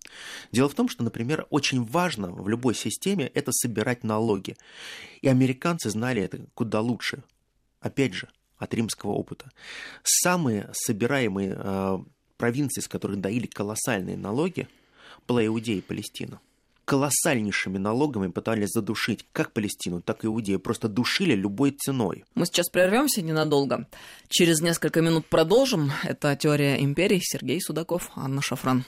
Дело 0.53 0.69
в 0.69 0.75
том, 0.75 0.89
что, 0.89 1.03
например, 1.03 1.47
очень 1.49 1.83
важно 1.83 2.31
в 2.31 2.49
любой 2.49 2.75
системе 2.75 3.27
это 3.33 3.53
собирать 3.53 4.05
налоги. 4.05 4.57
И 5.23 5.29
американцы 5.29 5.89
знали 5.89 6.21
это 6.23 6.45
куда 6.55 6.81
лучше. 6.81 7.23
Опять 7.81 8.13
же, 8.13 8.29
от 8.63 8.75
римского 8.75 9.13
опыта. 9.13 9.51
Самые 10.03 10.71
собираемые 10.73 11.57
э, 11.57 11.99
провинции, 12.37 12.81
с 12.81 12.89
которых 12.89 13.21
доили 13.21 13.47
колоссальные 13.47 14.17
налоги, 14.17 14.69
была 15.27 15.45
Иудея 15.45 15.79
и 15.79 15.81
Палестина. 15.81 16.41
Колоссальнейшими 16.85 17.79
налогами 17.79 18.29
пытались 18.29 18.71
задушить 18.71 19.25
как 19.33 19.53
Палестину, 19.53 20.03
так 20.03 20.25
и 20.25 20.27
Иудею. 20.27 20.59
Просто 20.59 20.89
душили 20.89 21.35
любой 21.35 21.71
ценой. 21.71 22.25
Мы 22.35 22.47
сейчас 22.47 22.69
прервемся 22.69 23.23
ненадолго. 23.23 23.87
Через 24.29 24.61
несколько 24.61 25.01
минут 25.01 25.27
продолжим. 25.27 25.93
Это 26.03 26.35
«Теория 26.35 26.83
империй». 26.83 27.21
Сергей 27.23 27.61
Судаков, 27.61 28.11
Анна 28.17 28.43
Шафран. 28.43 28.85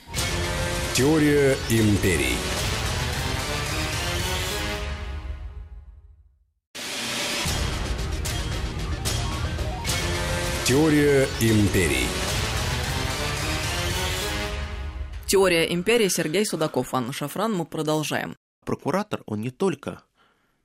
Теория 0.95 1.57
империй. 1.71 2.37
Теория 10.67 11.29
империй. 11.43 12.07
Теория 15.27 15.71
империи 15.75 16.09
Сергей 16.09 16.47
Судаков, 16.47 16.95
Анна 16.95 17.13
Шафран. 17.13 17.53
Мы 17.53 17.67
продолжаем. 17.67 18.35
Прокуратор, 18.65 19.23
он 19.27 19.43
не 19.43 19.51
только 19.51 20.05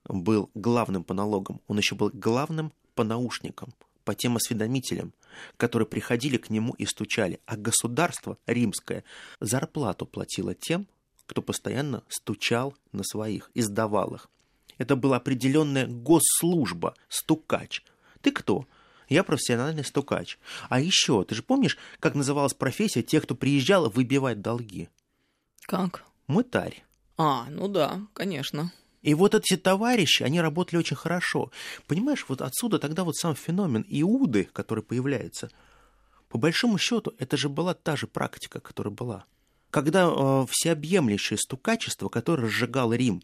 был 0.08 0.50
главным 0.54 1.04
по 1.04 1.12
налогам, 1.12 1.60
он 1.66 1.76
еще 1.76 1.96
был 1.96 2.10
главным 2.14 2.72
по 2.94 3.04
наушникам, 3.04 3.74
по 4.04 4.14
тем 4.14 4.36
осведомителям, 4.36 5.12
которые 5.58 5.86
приходили 5.86 6.38
к 6.38 6.48
нему 6.48 6.72
и 6.72 6.86
стучали. 6.86 7.38
А 7.44 7.58
государство 7.58 8.38
римское 8.46 9.04
зарплату 9.38 10.06
платило 10.06 10.54
тем, 10.54 10.86
кто 11.26 11.42
постоянно 11.42 12.04
стучал 12.08 12.72
на 12.92 13.04
своих, 13.04 13.50
издавал 13.52 14.14
их. 14.14 14.30
Это 14.78 14.96
была 14.96 15.18
определенная 15.18 15.86
госслужба, 15.86 16.94
стукач. 17.10 17.84
Ты 18.22 18.32
кто? 18.32 18.66
Я 19.10 19.24
профессиональный 19.24 19.84
стукач. 19.84 20.38
А 20.68 20.80
еще, 20.80 21.24
ты 21.24 21.34
же 21.34 21.42
помнишь, 21.42 21.76
как 21.98 22.14
называлась 22.14 22.54
профессия 22.54 23.02
тех, 23.02 23.24
кто 23.24 23.34
приезжал 23.34 23.90
выбивать 23.90 24.40
долги? 24.40 24.88
Как? 25.62 26.04
Мытарь. 26.28 26.84
А, 27.16 27.46
ну 27.50 27.66
да, 27.66 28.00
конечно. 28.14 28.72
И 29.02 29.14
вот 29.14 29.34
эти 29.34 29.56
товарищи, 29.56 30.22
они 30.22 30.40
работали 30.40 30.78
очень 30.78 30.96
хорошо. 30.96 31.50
Понимаешь, 31.88 32.24
вот 32.28 32.40
отсюда 32.40 32.78
тогда 32.78 33.02
вот 33.02 33.16
сам 33.16 33.34
феномен 33.34 33.84
Иуды, 33.88 34.48
который 34.52 34.84
появляется. 34.84 35.50
По 36.28 36.38
большому 36.38 36.78
счету, 36.78 37.12
это 37.18 37.36
же 37.36 37.48
была 37.48 37.74
та 37.74 37.96
же 37.96 38.06
практика, 38.06 38.60
которая 38.60 38.94
была. 38.94 39.24
Когда 39.70 40.08
э, 40.08 40.46
всеобъемлющее 40.48 41.36
стукачество, 41.36 42.08
которое 42.08 42.48
сжигал 42.48 42.92
Рим, 42.92 43.22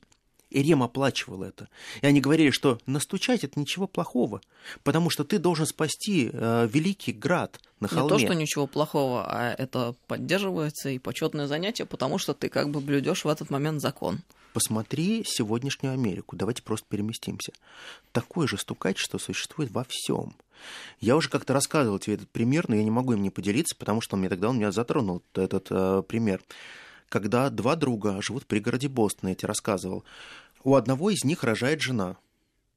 и 0.51 0.63
Рим 0.63 0.83
оплачивал 0.83 1.43
это. 1.43 1.69
И 2.01 2.07
они 2.07 2.21
говорили, 2.21 2.51
что 2.51 2.79
настучать 2.87 3.45
это 3.45 3.59
ничего 3.59 3.87
плохого, 3.87 4.41
потому 4.85 5.11
что 5.11 5.25
ты 5.25 5.39
должен 5.39 5.67
спасти 5.67 6.31
э, 6.33 6.69
великий 6.73 7.13
град 7.13 7.61
на 7.81 7.89
холме. 7.89 8.05
Не 8.05 8.09
то, 8.09 8.19
что 8.19 8.35
ничего 8.35 8.67
плохого, 8.67 9.25
а 9.27 9.55
это 9.57 9.95
поддерживается 10.07 10.91
и 10.91 10.99
почетное 10.99 11.47
занятие, 11.47 11.85
потому 11.85 12.19
что 12.19 12.35
ты 12.35 12.49
как 12.49 12.71
бы 12.71 12.81
блюдешь 12.81 13.25
в 13.25 13.29
этот 13.29 13.51
момент 13.51 13.81
закон. 13.81 14.21
Посмотри 14.53 15.23
сегодняшнюю 15.27 15.93
Америку. 15.93 16.35
Давайте 16.37 16.63
просто 16.63 16.87
переместимся. 16.89 17.53
Такое 18.13 18.47
же 18.47 18.57
стукачество 18.57 19.19
существует 19.19 19.71
во 19.71 19.85
всем. 19.85 20.35
Я 21.01 21.17
уже 21.17 21.29
как-то 21.29 21.53
рассказывал 21.53 21.99
тебе 21.99 22.15
этот 22.15 22.31
пример, 22.31 22.65
но 22.69 22.77
я 22.77 22.83
не 22.83 22.91
могу 22.91 23.13
им 23.13 23.21
не 23.21 23.29
поделиться, 23.29 23.77
потому 23.77 24.01
что 24.01 24.15
он 24.15 24.21
мне 24.21 24.31
тогда 24.31 24.49
он 24.49 24.57
меня 24.57 24.73
затронул, 24.73 25.23
этот 25.35 25.67
э, 25.71 26.03
пример 26.09 26.41
когда 27.09 27.51
два 27.51 27.77
друга 27.77 28.21
живут 28.23 28.45
в 28.45 28.47
пригороде 28.47 28.88
Бостона, 28.88 29.31
я 29.31 29.35
тебе 29.35 29.49
рассказывал. 29.49 30.05
У 30.64 30.75
одного 30.75 31.11
из 31.11 31.25
них 31.25 31.45
рожает 31.45 31.81
жена. 31.81 32.16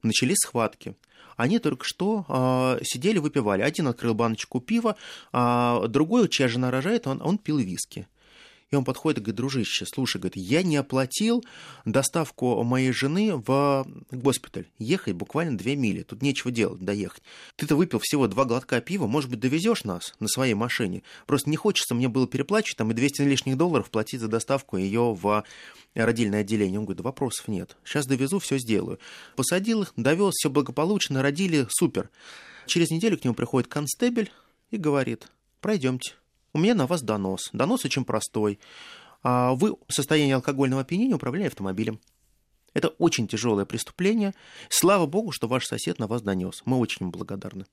Начались 0.04 0.38
схватки. 0.44 0.96
Они 1.36 1.60
только 1.60 1.86
что 1.86 2.26
э, 2.28 2.84
сидели, 2.84 3.18
выпивали. 3.18 3.62
Один 3.62 3.88
открыл 3.88 4.13
баночку 4.13 4.60
пива, 4.60 4.96
а 5.32 5.88
другой, 5.88 6.28
чья 6.28 6.48
жена 6.48 6.70
рожает, 6.70 7.08
он, 7.08 7.22
он 7.22 7.38
пил 7.38 7.58
виски. 7.58 8.08
И 8.72 8.76
он 8.76 8.84
подходит 8.84 9.20
и 9.20 9.22
говорит, 9.22 9.36
дружище, 9.36 9.86
слушай, 9.86 10.18
говорит, 10.18 10.38
я 10.38 10.62
не 10.62 10.78
оплатил 10.78 11.44
доставку 11.86 12.62
моей 12.64 12.92
жены 12.92 13.36
в 13.36 13.88
госпиталь. 14.12 14.68
Ехать 14.78 15.14
буквально 15.16 15.58
две 15.58 15.76
мили. 15.76 16.04
Тут 16.04 16.22
нечего 16.22 16.52
делать, 16.52 16.80
доехать. 16.80 17.24
Ты-то 17.56 17.76
выпил 17.76 18.00
всего 18.00 18.28
два 18.28 18.46
глотка 18.46 18.80
пива, 18.80 19.08
может 19.08 19.30
быть, 19.30 19.40
довезешь 19.40 19.84
нас 19.86 20.14
на 20.20 20.28
своей 20.28 20.54
машине. 20.54 21.02
Просто 21.26 21.50
не 21.50 21.56
хочется 21.56 21.96
мне 21.96 22.08
было 22.10 22.28
переплачивать 22.28 22.78
там 22.78 22.92
и 22.92 22.94
200 22.94 23.24
лишних 23.24 23.58
долларов 23.58 23.90
платить 23.90 24.22
за 24.22 24.28
доставку 24.28 24.78
ее 24.78 25.18
в 25.20 25.44
родильное 25.96 26.42
отделение. 26.42 26.80
Он 26.80 26.86
говорит, 26.86 26.98
да 26.98 27.04
вопросов 27.04 27.48
нет. 27.48 27.76
Сейчас 27.84 28.06
довезу, 28.06 28.38
все 28.38 28.60
сделаю. 28.60 29.00
Посадил 29.36 29.82
их, 29.82 29.94
довез, 29.96 30.36
все 30.36 30.50
благополучно, 30.50 31.24
родили, 31.24 31.66
супер. 31.70 32.10
Через 32.68 32.92
неделю 32.92 33.18
к 33.18 33.24
нему 33.24 33.34
приходит 33.34 33.68
констебель 33.68 34.32
и 34.70 34.78
говорит, 34.78 35.28
пройдемте 35.60 36.14
у 36.54 36.60
меня 36.60 36.76
на 36.76 36.88
вас 36.88 37.02
донос. 37.02 37.50
Донос 37.54 37.86
очень 37.86 38.06
простой. 38.06 38.60
А 39.22 39.54
вы 39.54 39.76
в 39.88 39.94
состоянии 39.94 40.34
алкогольного 40.34 40.82
опьянения 40.82 41.16
управляли 41.16 41.48
автомобилем. 41.48 42.00
Это 42.74 42.90
очень 42.90 43.28
тяжелое 43.28 43.66
преступление. 43.66 44.34
Слава 44.70 45.06
богу, 45.06 45.32
что 45.32 45.48
ваш 45.48 45.66
сосед 45.66 46.00
на 46.00 46.08
вас 46.08 46.22
донес. 46.22 46.62
Мы 46.66 46.78
очень 46.78 46.98
ему 47.02 47.12
благодарны. 47.12 47.66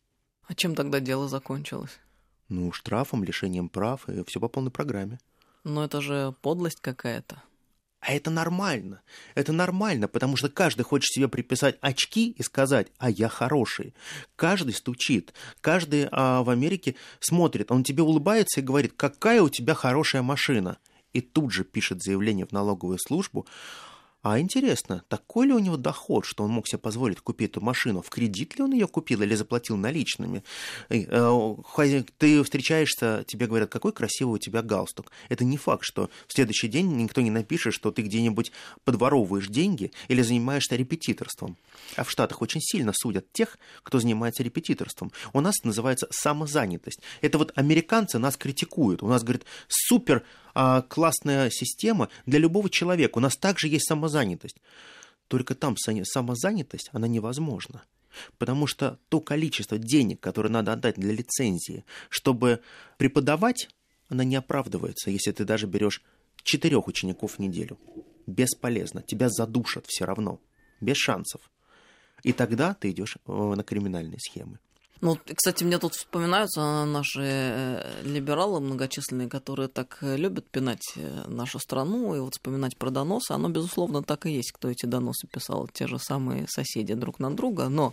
А 0.47 0.55
чем 0.55 0.75
тогда 0.75 1.01
дело 1.01 1.29
закончилось? 1.29 1.99
Ну, 2.49 2.73
штрафом, 2.73 3.25
лишением 3.25 3.69
прав 3.69 4.09
и 4.09 4.25
все 4.25 4.41
по 4.41 4.49
полной 4.49 4.71
программе. 4.71 5.19
Но 5.65 5.85
это 5.85 6.01
же 6.01 6.35
подлость 6.43 6.81
какая-то. 6.81 7.43
А 8.07 8.13
это 8.13 8.31
нормально. 8.31 9.03
Это 9.35 9.53
нормально, 9.53 10.07
потому 10.07 10.37
что 10.37 10.49
каждый 10.49 10.85
хочет 10.85 11.13
себе 11.13 11.27
приписать 11.27 11.77
очки 11.81 12.31
и 12.31 12.43
сказать, 12.45 12.87
а 12.99 13.11
я 13.11 13.29
хороший. 13.29 13.95
Каждый 14.37 14.75
стучит. 14.75 15.35
Каждый 15.61 16.07
а, 16.13 16.45
в 16.45 16.51
Америке 16.51 16.95
смотрит. 17.19 17.73
Он 17.73 17.83
тебе 17.83 18.05
улыбается 18.05 18.61
и 18.61 18.63
говорит, 18.63 18.93
какая 18.97 19.43
у 19.43 19.49
тебя 19.49 19.75
хорошая 19.75 20.23
машина. 20.23 20.79
И 21.15 21.21
тут 21.21 21.51
же 21.51 21.65
пишет 21.65 22.01
заявление 22.01 22.47
в 22.47 22.53
налоговую 22.53 22.99
службу, 23.01 23.45
а 24.29 24.41
интересно, 24.41 25.05
такой 25.09 25.47
ли 25.47 25.53
у 25.53 25.61
него 25.61 25.77
доход, 25.77 26.25
что 26.25 26.43
он 26.43 26.51
мог 26.51 26.67
себе 26.67 26.81
позволить 26.81 27.21
купить 27.21 27.53
эту 27.53 27.61
машину? 27.61 28.03
В 28.03 28.11
кредит 28.11 28.57
ли 28.57 28.65
он 28.65 28.73
ее 28.73 28.89
купил 28.89 29.23
или 29.23 29.37
заплатил 29.37 29.77
наличными? 29.77 30.43
Э, 30.89 31.55
ты 32.19 32.43
встречаешься, 32.43 33.25
тебе 33.25 33.47
говорят, 33.47 33.71
какой 33.71 33.93
красивый 33.93 34.35
у 34.35 34.39
тебя 34.39 34.63
галстук. 34.63 35.13
Это 35.29 35.45
не 35.45 35.57
факт, 35.57 35.85
что 35.85 36.11
в 36.27 36.33
следующий 36.33 36.67
день 36.67 36.97
никто 36.97 37.21
не 37.21 37.31
напишет, 37.31 37.73
что 37.73 37.93
ты 37.93 38.03
где-нибудь 38.03 38.51
подворовываешь 38.83 39.47
деньги 39.47 39.93
или 40.09 40.23
занимаешься 40.23 40.75
репетиторством. 40.75 41.57
А 41.95 42.03
в 42.03 42.11
Штатах 42.11 42.43
очень 42.43 42.61
сильно 42.61 42.93
судят 42.93 43.33
тех, 43.33 43.57
кто 43.85 44.01
занимается 44.01 44.43
репетиторством. 44.43 45.13
У 45.35 45.41
нас 45.41 45.55
называется 45.63 46.09
самозанятость. 46.11 46.99
Это 47.21 47.39
вот 47.39 47.53
американцы 47.55 48.19
нас 48.19 48.37
критикуют. 48.37 49.05
У 49.05 49.07
нас, 49.07 49.23
говорят, 49.23 49.45
супер 49.69 50.25
а, 50.59 50.81
классная 50.81 51.51
система 51.51 52.09
для 52.25 52.39
любого 52.39 52.71
человека. 52.71 53.19
У 53.19 53.21
нас 53.21 53.37
также 53.37 53.69
есть 53.69 53.87
самозанятость. 53.87 54.57
Только 55.29 55.55
там 55.55 55.77
самозанятость, 55.77 56.89
она 56.93 57.07
невозможна. 57.07 57.83
Потому 58.39 58.67
что 58.67 58.99
то 59.11 59.21
количество 59.21 59.77
денег, 59.77 60.21
которое 60.21 60.49
надо 60.49 60.73
отдать 60.73 60.95
для 60.97 61.13
лицензии, 61.13 61.85
чтобы 62.09 62.61
преподавать, 62.97 63.69
она 64.09 64.25
не 64.25 64.37
оправдывается, 64.37 65.11
если 65.11 65.31
ты 65.31 65.45
даже 65.45 65.67
берешь 65.67 66.03
четырех 66.43 66.89
учеников 66.89 67.33
в 67.33 67.39
неделю. 67.39 67.79
Бесполезно. 68.27 69.03
Тебя 69.03 69.29
задушат 69.29 69.85
все 69.87 70.07
равно. 70.07 70.41
Без 70.81 70.97
шансов. 70.97 71.43
И 72.23 72.33
тогда 72.33 72.73
ты 72.73 72.93
идешь 72.93 73.19
э, 73.27 73.31
на 73.31 73.63
криминальные 73.63 74.21
схемы. 74.21 74.59
Ну, 75.03 75.19
кстати, 75.35 75.63
мне 75.63 75.79
тут 75.79 75.95
вспоминаются 75.95 76.85
наши 76.85 77.21
э, 77.23 78.03
либералы 78.03 78.61
многочисленные, 78.61 79.29
которые 79.29 79.69
так 79.69 79.99
э, 80.01 80.17
любят 80.17 80.47
пинать 80.47 80.93
э, 80.97 81.25
нашу 81.29 81.59
страну 81.59 82.15
и 82.15 82.21
вот 82.21 82.35
вспоминать 82.35 82.79
про 82.79 82.91
доносы. 82.91 83.33
Оно, 83.33 83.51
безусловно, 83.51 84.03
так 84.03 84.25
и 84.25 84.33
есть, 84.33 84.53
кто 84.53 84.71
эти 84.71 84.87
доносы 84.87 85.27
писал, 85.27 85.69
те 85.69 85.87
же 85.87 85.99
самые 85.99 86.47
соседи 86.49 86.95
друг 86.95 87.19
на 87.19 87.31
друга, 87.31 87.69
но 87.69 87.93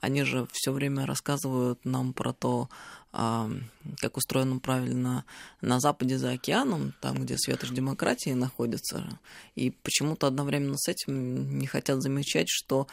они 0.00 0.22
же 0.22 0.46
все 0.52 0.70
время 0.70 1.06
рассказывают 1.06 1.84
нам 1.84 2.12
про 2.12 2.32
то, 2.32 2.68
а, 3.12 3.50
как 3.98 4.16
устроено 4.16 4.60
правильно 4.60 5.24
на 5.60 5.80
Западе 5.80 6.18
за 6.18 6.32
океаном, 6.32 6.94
там, 7.00 7.16
где 7.16 7.36
светоч 7.36 7.70
демократии 7.70 8.30
находится, 8.30 9.18
и 9.56 9.70
почему-то 9.70 10.28
одновременно 10.28 10.76
с 10.76 10.88
этим 10.88 11.58
не 11.58 11.66
хотят 11.66 12.00
замечать, 12.00 12.48
что 12.48 12.86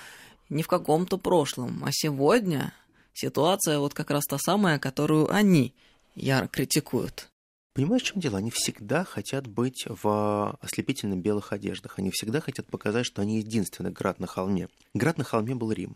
не 0.50 0.64
в 0.64 0.68
каком-то 0.68 1.18
прошлом, 1.18 1.84
а 1.86 1.90
сегодня 1.92 2.74
ситуация 3.14 3.80
вот 3.80 3.94
как 3.94 4.12
раз 4.12 4.26
та 4.26 4.38
самая, 4.38 4.80
которую 4.80 5.32
они 5.34 5.74
яро 6.16 6.48
критикуют. 6.48 7.30
Понимаешь, 7.74 8.04
в 8.04 8.06
чем 8.06 8.20
дело? 8.20 8.38
Они 8.38 8.52
всегда 8.52 9.06
хотят 9.06 9.48
быть 9.48 9.86
в 9.88 10.58
ослепительно 10.62 11.16
белых 11.16 11.54
одеждах. 11.54 12.00
Они 12.00 12.12
всегда 12.12 12.42
хотят 12.42 12.68
показать, 12.68 13.06
что 13.06 13.22
они 13.22 13.38
единственный 13.38 13.92
град 13.92 14.20
на 14.20 14.28
холме. 14.28 14.68
Град 14.94 15.18
на 15.18 15.24
холме 15.24 15.56
был 15.56 15.72
Рим. 15.72 15.96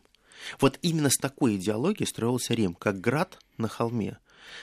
Вот 0.59 0.79
именно 0.81 1.09
с 1.09 1.17
такой 1.17 1.57
идеологией 1.57 2.07
строился 2.07 2.53
Рим, 2.53 2.75
как 2.75 3.01
град 3.01 3.39
на 3.57 3.67
холме 3.67 4.17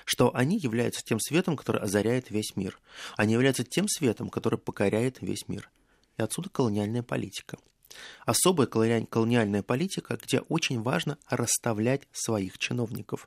что 0.05 0.35
они 0.35 0.59
являются 0.59 1.05
тем 1.05 1.19
светом, 1.21 1.57
который 1.57 1.83
озаряет 1.83 2.31
весь 2.31 2.57
мир. 2.57 2.79
Они 3.17 3.33
являются 3.33 3.65
тем 3.65 3.88
светом, 3.88 4.29
который 4.29 4.59
покоряет 4.59 5.19
весь 5.21 5.49
мир. 5.49 5.71
И 6.19 6.23
отсюда 6.23 6.51
колониальная 6.51 7.03
политика. 7.03 7.59
Особая 8.24 8.66
колониальная 8.66 9.62
политика, 9.62 10.18
где 10.22 10.40
очень 10.40 10.83
важно 10.83 11.18
расставлять 11.28 12.02
своих 12.12 12.59
чиновников. 12.59 13.26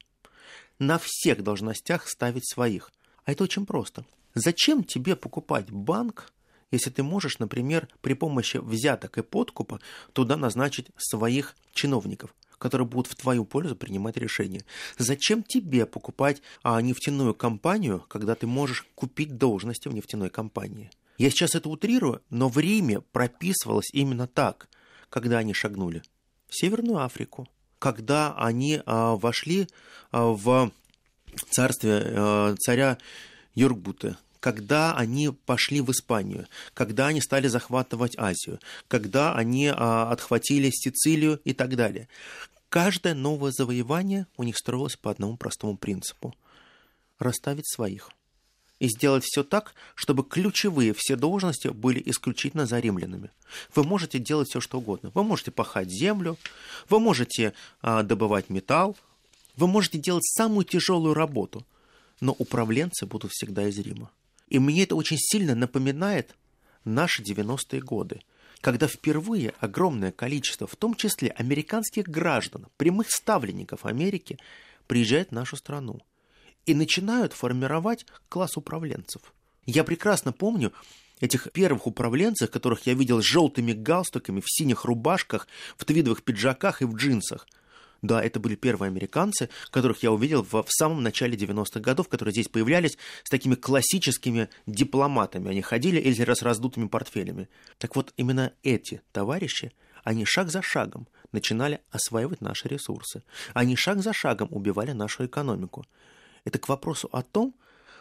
На 0.80 0.98
всех 0.98 1.44
должностях 1.44 2.08
ставить 2.08 2.48
своих. 2.48 2.92
А 3.24 3.32
это 3.32 3.44
очень 3.44 3.66
просто. 3.66 4.06
Зачем 4.34 4.84
тебе 4.84 5.16
покупать 5.16 5.72
банк, 5.72 6.32
если 6.72 6.90
ты 6.90 7.04
можешь, 7.04 7.40
например, 7.40 7.88
при 8.02 8.14
помощи 8.14 8.58
взяток 8.58 9.18
и 9.18 9.24
подкупа 9.24 9.80
туда 10.14 10.36
назначить 10.36 10.88
своих 10.98 11.56
чиновников, 11.74 12.36
которые 12.58 12.88
будут 12.88 13.12
в 13.12 13.16
твою 13.16 13.46
пользу 13.46 13.76
принимать 13.76 14.18
решения. 14.18 14.66
Зачем 14.98 15.44
тебе 15.44 15.86
покупать 15.86 16.42
а, 16.64 16.82
нефтяную 16.82 17.34
компанию, 17.34 18.04
когда 18.08 18.36
ты 18.36 18.48
можешь 18.48 18.86
купить 18.96 19.38
должности 19.38 19.88
в 19.88 19.94
нефтяной 19.94 20.30
компании? 20.30 20.92
Я 21.18 21.30
сейчас 21.30 21.56
это 21.56 21.70
утрирую, 21.70 22.22
но 22.30 22.50
в 22.50 22.58
Риме 22.58 23.02
прописывалось 23.02 23.90
именно 23.94 24.28
так, 24.28 24.68
когда 25.10 25.38
они 25.38 25.54
шагнули 25.54 26.04
в 26.48 26.56
Северную 26.60 27.00
Африку, 27.00 27.48
когда 27.80 28.36
они 28.38 28.82
а, 28.86 29.16
вошли 29.16 29.68
а, 30.12 30.26
в 30.28 30.72
царствие 31.50 32.04
а, 32.06 32.56
царя 32.60 32.98
Юргута, 33.54 34.18
когда 34.42 34.96
они 34.96 35.30
пошли 35.30 35.82
в 35.82 35.90
Испанию, 35.92 36.48
когда 36.74 37.08
они 37.08 37.22
стали 37.22 37.48
захватывать 37.48 38.18
Азию, 38.18 38.60
когда 38.88 39.34
они 39.36 39.72
а, 39.74 40.12
отхватили 40.12 40.70
Сицилию 40.70 41.40
и 41.46 41.54
так 41.54 41.76
далее. 41.76 42.10
Каждое 42.68 43.14
новое 43.14 43.52
завоевание 43.52 44.28
у 44.36 44.44
них 44.44 44.58
строилось 44.58 44.98
по 44.98 45.12
одному 45.12 45.38
простому 45.38 45.78
принципу– 45.78 46.36
расставить 47.20 47.70
своих– 47.70 48.10
и 48.86 48.90
сделать 48.90 49.24
все 49.26 49.44
так, 49.44 49.74
чтобы 49.96 50.24
ключевые 50.24 50.94
все 50.96 51.16
должности 51.16 51.70
были 51.70 52.02
исключительно 52.06 52.66
за 52.66 52.80
римлянами. 52.80 53.32
Вы 53.74 53.84
можете 53.84 54.20
делать 54.20 54.50
все, 54.50 54.62
что 54.62 54.78
угодно. 54.78 55.12
Вы 55.14 55.24
можете 55.24 55.52
пахать 55.52 55.90
землю, 55.90 56.38
вы 56.90 57.00
можете 57.00 57.54
а, 57.82 58.04
добывать 58.04 58.50
металл, 58.50 58.96
вы 59.56 59.68
можете 59.68 59.98
делать 59.98 60.26
самую 60.26 60.66
тяжелую 60.66 61.14
работу, 61.14 61.66
но 62.22 62.32
управленцы 62.34 63.06
будут 63.06 63.32
всегда 63.32 63.68
из 63.68 63.78
Рима. 63.80 64.12
И 64.50 64.60
мне 64.60 64.84
это 64.84 64.96
очень 64.96 65.18
сильно 65.18 65.56
напоминает 65.56 66.36
наши 66.84 67.24
90-е 67.24 67.82
годы, 67.82 68.22
когда 68.62 68.88
впервые 68.88 69.54
огромное 69.60 70.12
количество, 70.12 70.68
в 70.68 70.76
том 70.76 70.94
числе 70.96 71.30
американских 71.30 72.08
граждан, 72.08 72.68
прямых 72.78 73.10
ставленников 73.10 73.86
Америки, 73.86 74.38
приезжает 74.88 75.30
в 75.30 75.34
нашу 75.34 75.56
страну 75.56 76.02
и 76.66 76.74
начинают 76.74 77.34
формировать 77.34 78.06
класс 78.30 78.58
управленцев. 78.58 79.22
Я 79.66 79.84
прекрасно 79.84 80.32
помню 80.32 80.74
этих 81.20 81.52
первых 81.52 81.88
управленцев, 81.88 82.52
которых 82.52 82.86
я 82.86 82.94
видел 82.94 83.22
с 83.22 83.26
желтыми 83.26 83.74
галстуками, 83.74 84.42
в 84.42 84.46
синих 84.48 84.86
рубашках, 84.86 85.48
в 85.78 85.86
твидовых 85.86 86.24
пиджаках 86.24 86.82
и 86.82 86.86
в 86.86 86.96
джинсах– 86.96 87.48
да, 88.06 88.24
это 88.24 88.40
были 88.40 88.56
первые 88.56 88.90
американцы, 88.90 89.50
которых 89.72 90.04
я 90.04 90.12
увидел 90.12 90.44
в, 90.44 90.52
в 90.54 90.68
самом 90.70 91.02
начале 91.02 91.36
90-х 91.36 91.80
годов, 91.80 92.08
которые 92.08 92.34
здесь 92.34 92.48
появлялись 92.48 92.98
с 93.24 93.30
такими 93.30 93.56
классическими 93.56 94.50
дипломатами. 94.68 95.50
Они 95.50 95.62
ходили 95.62 96.00
или 96.00 96.22
раз 96.22 96.42
раздутыми 96.44 96.88
портфелями. 96.88 97.50
Так 97.78 97.96
вот, 97.96 98.14
именно 98.18 98.54
эти 98.64 99.02
товарищи, 99.12 99.72
они 100.04 100.24
шаг 100.26 100.52
за 100.52 100.62
шагом 100.62 101.08
начинали 101.32 101.82
осваивать 101.90 102.42
наши 102.42 102.68
ресурсы. 102.68 103.24
Они 103.54 103.76
шаг 103.76 104.04
за 104.04 104.14
шагом 104.14 104.50
убивали 104.52 104.92
нашу 104.92 105.26
экономику. 105.26 105.86
Это 106.46 106.60
к 106.60 106.70
вопросу 106.70 107.10
о 107.12 107.22
том, 107.22 107.54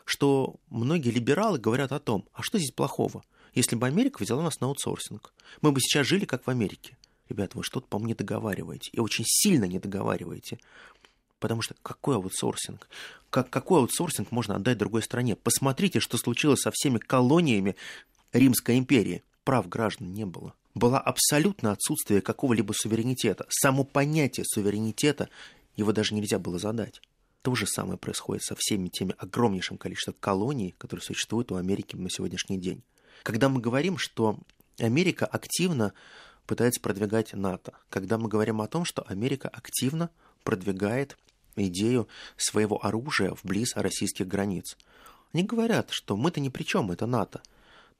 что 0.05 0.57
многие 0.71 1.11
либералы 1.11 1.59
говорят 1.59 1.91
о 1.91 1.99
том, 1.99 2.29
а 2.33 2.43
что 2.43 2.59
здесь 2.59 2.71
плохого, 2.71 3.25
если 3.55 3.75
бы 3.75 3.87
Америка 3.87 4.23
взяла 4.23 4.43
нас 4.43 4.61
на 4.61 4.69
аутсорсинг? 4.69 5.33
Мы 5.63 5.73
бы 5.73 5.81
сейчас 5.81 6.07
жили 6.07 6.27
как 6.27 6.47
в 6.47 6.51
Америке. 6.51 6.97
Ребята, 7.29 7.57
вы 7.57 7.65
что-то, 7.65 7.87
по-моему, 7.89 8.09
не 8.09 8.15
договариваете. 8.15 8.91
И 8.93 9.01
очень 9.01 9.25
сильно 9.27 9.65
не 9.65 9.79
договариваете. 9.79 10.59
Потому 11.41 11.63
что 11.63 11.75
какой 11.83 12.17
аутсорсинг? 12.17 12.89
Как, 13.31 13.51
какой 13.51 13.81
аутсорсинг 13.81 14.31
можно 14.31 14.57
отдать 14.57 14.79
другой 14.79 15.03
стране? 15.03 15.37
Посмотрите, 15.37 16.01
что 16.01 16.19
случилось 16.19 16.61
со 16.61 16.71
всеми 16.71 16.99
колониями 16.99 17.77
Римской 18.33 18.79
империи. 18.79 19.23
Прав 19.45 19.69
граждан 19.69 20.13
не 20.13 20.27
было. 20.27 20.55
Было 20.75 20.99
абсолютно 20.99 21.73
отсутствие 21.73 22.21
какого-либо 22.21 22.73
суверенитета. 22.73 23.47
Само 23.49 23.85
понятие 23.85 24.45
суверенитета, 24.47 25.29
его 25.77 25.93
даже 25.93 26.15
нельзя 26.15 26.39
было 26.39 26.59
задать. 26.59 27.01
То 27.45 27.55
же 27.55 27.67
самое 27.67 27.99
происходит 27.99 28.43
со 28.43 28.57
всеми 28.59 28.89
теми 28.89 29.15
огромнейшим 29.19 29.77
количеством 29.77 30.15
колоний, 30.19 30.75
которые 30.79 31.05
существуют 31.05 31.53
у 31.53 31.57
Америки 31.57 31.95
на 31.95 32.09
сегодняшний 32.09 32.57
день. 32.57 32.83
Когда 33.23 33.51
мы 33.51 33.61
говорим, 33.61 33.99
что 33.99 34.39
Америка 34.79 35.27
активно 35.27 35.93
пытается 36.47 36.81
продвигать 36.81 37.35
НАТО, 37.35 37.75
когда 37.91 38.17
мы 38.17 38.31
говорим 38.31 38.63
о 38.63 38.67
том, 38.67 38.87
что 38.87 39.03
Америка 39.03 39.51
активно 39.51 40.09
продвигает 40.43 41.19
идею 41.55 42.09
своего 42.39 42.83
оружия 42.83 43.33
вблизи 43.33 43.75
российских 43.75 44.27
границ. 44.27 44.79
Они 45.35 45.43
говорят, 45.43 45.91
что 45.91 46.17
мы-то 46.17 46.41
ни 46.41 46.49
при 46.49 46.63
чем, 46.63 46.93
это 46.93 47.05
НАТО. 47.05 47.43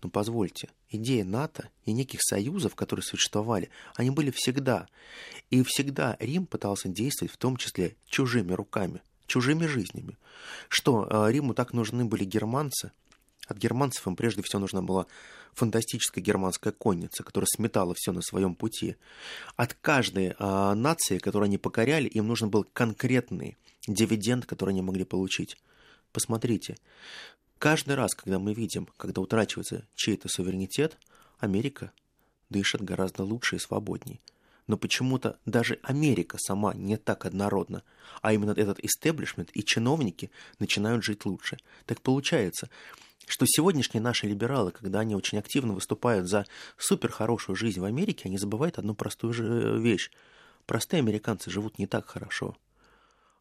Но 0.03 0.09
позвольте, 0.09 0.71
идея 0.89 1.23
НАТО 1.23 1.69
и 1.85 1.93
неких 1.93 2.21
союзов, 2.23 2.75
которые 2.75 3.05
существовали, 3.05 3.69
они 3.95 4.09
были 4.09 4.31
всегда. 4.31 4.89
И 5.51 5.63
всегда 5.65 6.17
Рим 6.19 6.47
пытался 6.47 6.89
действовать 6.89 7.35
в 7.35 7.37
том 7.37 7.59
числе 7.59 7.97
чужими 8.07 8.55
руками, 8.55 9.03
чужими 9.27 9.67
жизнями. 9.67 10.17
Что, 10.69 11.07
э, 11.09 11.33
Риму 11.33 11.55
так 11.55 11.73
нужны 11.73 12.05
были 12.05 12.25
германцы? 12.25 12.93
От 13.47 13.59
германцев 13.59 14.07
им 14.07 14.17
прежде 14.17 14.43
всего 14.43 14.61
нужна 14.61 14.81
была 14.83 15.07
фантастическая 15.53 16.23
германская 16.23 16.73
конница, 16.73 17.23
которая 17.23 17.47
сметала 17.47 17.95
все 17.95 18.13
на 18.13 18.23
своем 18.23 18.55
пути. 18.55 18.97
От 19.57 19.75
каждой 19.75 20.35
а, 20.39 20.75
нации, 20.75 21.19
которую 21.19 21.47
они 21.47 21.59
покоряли, 21.59 22.09
им 22.09 22.27
нужен 22.27 22.51
был 22.51 22.65
конкретный 22.65 23.57
дивиденд, 23.87 24.47
который 24.47 24.71
они 24.71 24.83
могли 24.83 25.05
получить. 25.05 25.57
Посмотрите, 26.13 26.77
каждый 27.59 27.95
раз, 27.97 28.15
когда 28.15 28.39
мы 28.39 28.55
видим, 28.55 28.89
когда 28.97 29.21
утрачивается 29.21 29.87
чей-то 29.95 30.29
суверенитет, 30.29 30.97
Америка 31.39 31.93
дышит 32.51 32.83
гораздо 32.83 33.25
лучше 33.25 33.57
и 33.57 33.61
свободнее. 33.61 34.21
Но 34.67 34.77
почему-то 34.79 35.39
даже 35.45 35.79
Америка 35.83 36.39
сама 36.39 36.73
не 36.75 36.97
так 36.97 37.27
однородна, 37.27 37.83
а 38.23 38.33
именно 38.33 38.53
этот 38.53 38.79
истеблишмент 38.81 39.51
и 39.53 39.63
чиновники 39.63 40.31
начинают 40.59 41.05
жить 41.05 41.27
лучше. 41.27 41.59
Так 41.85 42.01
получается, 42.01 42.71
что 43.27 43.47
сегодняшние 43.47 44.03
наши 44.03 44.27
либералы, 44.27 44.71
когда 44.71 45.01
они 45.01 45.15
очень 45.15 45.39
активно 45.39 45.75
выступают 45.75 46.29
за 46.29 46.47
супер 46.79 47.11
хорошую 47.11 47.57
жизнь 47.57 47.81
в 47.81 47.85
Америке, 47.85 48.23
они 48.27 48.39
забывают 48.39 48.79
одну 48.79 48.95
простую 48.95 49.33
же 49.33 49.45
э, 49.45 49.79
вещь. 49.79 50.11
Простые 50.67 51.01
американцы 51.01 51.51
живут 51.51 51.79
не 51.79 51.87
так 51.87 52.07
хорошо. 52.07 52.57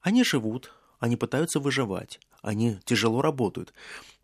Они 0.02 0.24
живут, 0.26 0.74
они 1.00 1.16
пытаются 1.16 1.60
выживать, 1.60 2.20
они 2.42 2.80
тяжело 2.84 3.22
работают, 3.22 3.74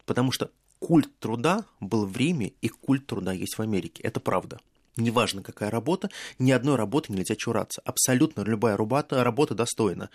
потому 0.06 0.32
что 0.34 0.52
культ 0.80 1.10
труда 1.20 1.66
был 1.80 2.06
в 2.06 2.16
Риме, 2.18 2.54
и 2.62 2.68
культ 2.68 3.06
труда 3.06 3.32
есть 3.32 3.58
в 3.58 3.62
Америке. 3.62 4.04
Это 4.04 4.20
правда. 4.20 4.60
Неважно, 4.98 5.42
какая 5.42 5.70
работа, 5.70 6.10
ни 6.40 6.52
одной 6.52 6.76
работы 6.76 7.14
нельзя 7.14 7.36
чураться. 7.36 7.82
Абсолютно 7.86 8.42
любая 8.42 8.76
работа, 8.76 9.24
работа 9.24 9.56
достойна. 9.56 10.10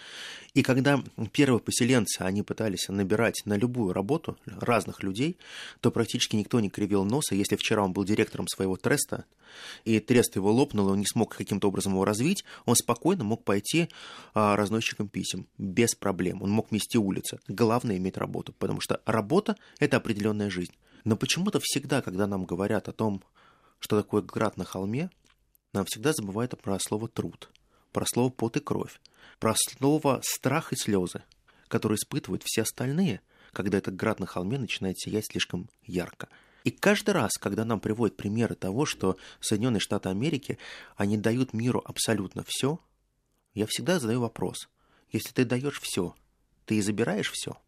И 0.53 0.63
когда 0.63 1.03
первые 1.33 1.61
поселенцы, 1.61 2.21
они 2.21 2.43
пытались 2.43 2.89
набирать 2.89 3.43
на 3.45 3.57
любую 3.57 3.93
работу 3.93 4.37
разных 4.47 5.03
людей, 5.03 5.39
то 5.81 5.91
практически 5.91 6.37
никто 6.37 6.61
не 6.61 6.71
кривил 6.71 7.05
носа. 7.05 7.35
Если 7.35 7.57
вчера 7.57 7.83
он 7.83 7.93
был 7.93 8.05
директором 8.05 8.47
своего 8.49 8.77
треста, 8.77 9.25
и 9.85 10.01
трест 10.01 10.37
его 10.37 10.53
лопнул, 10.53 10.89
и 10.89 10.93
он 10.93 10.99
не 10.99 11.07
смог 11.07 11.37
каким-то 11.37 11.69
образом 11.69 11.93
его 11.93 12.05
развить, 12.05 12.45
он 12.67 12.75
спокойно 12.77 13.25
мог 13.25 13.45
пойти 13.45 13.89
а, 14.35 14.57
разносчиком 14.57 15.09
писем, 15.09 15.47
без 15.59 15.95
проблем. 15.95 16.43
Он 16.43 16.51
мог 16.51 16.71
мести 16.71 16.97
улицы. 16.97 17.39
Главное 17.49 17.97
иметь 17.97 18.17
работу, 18.17 18.53
потому 18.59 18.81
что 18.81 19.01
работа– 19.07 19.57
это 19.79 19.97
определенная 19.97 20.51
жизнь. 20.51 20.73
Но 21.05 21.17
почему-то 21.17 21.61
всегда, 21.63 22.01
когда 22.01 22.27
нам 22.27 22.47
говорят 22.47 22.89
о 22.89 22.93
том, 22.93 23.23
что 23.85 24.01
такое 24.01 24.23
град 24.23 24.57
на 24.57 24.65
холме, 24.65 25.11
нам 25.75 25.85
всегда 25.85 26.15
забывают 26.15 26.59
про 26.59 26.79
слово 26.81 27.07
«труд», 27.07 27.51
про 27.93 28.07
слово 28.07 28.31
«пот 28.31 28.57
и 28.57 28.61
кровь», 28.61 28.99
про 29.39 29.55
слово 29.55 30.23
«страх 30.25 30.73
и 30.73 30.77
слезы», 30.77 31.23
которые 31.69 31.97
испытывают 31.97 32.43
все 32.47 32.63
остальные, 32.63 33.21
когда 33.53 33.77
этот 33.77 33.95
град 33.95 34.21
на 34.21 34.27
холме 34.27 34.57
начинает 34.57 34.99
сиять 34.99 35.27
слишком 35.31 35.69
ярко. 35.85 36.31
И 36.65 36.71
каждый 36.71 37.11
раз, 37.11 37.33
когда 37.35 37.67
нам 37.67 37.79
приводят 37.79 38.17
примеры 38.17 38.55
того, 38.55 38.87
что 38.87 39.19
Соединенные 39.41 39.81
Штаты 39.81 40.09
Америки, 40.09 40.57
они 40.97 41.19
дают 41.19 41.53
миру 41.53 41.83
абсолютно 41.85 42.43
все, 42.47 42.81
я 43.53 43.67
всегда 43.67 44.01
задаю 44.01 44.21
вопрос. 44.21 44.71
Если 45.13 45.31
ты 45.35 45.45
даешь 45.45 45.79
все, 45.83 46.15
ты 46.65 46.77
и 46.77 46.81
забираешь 46.81 47.31
все. 47.31 47.59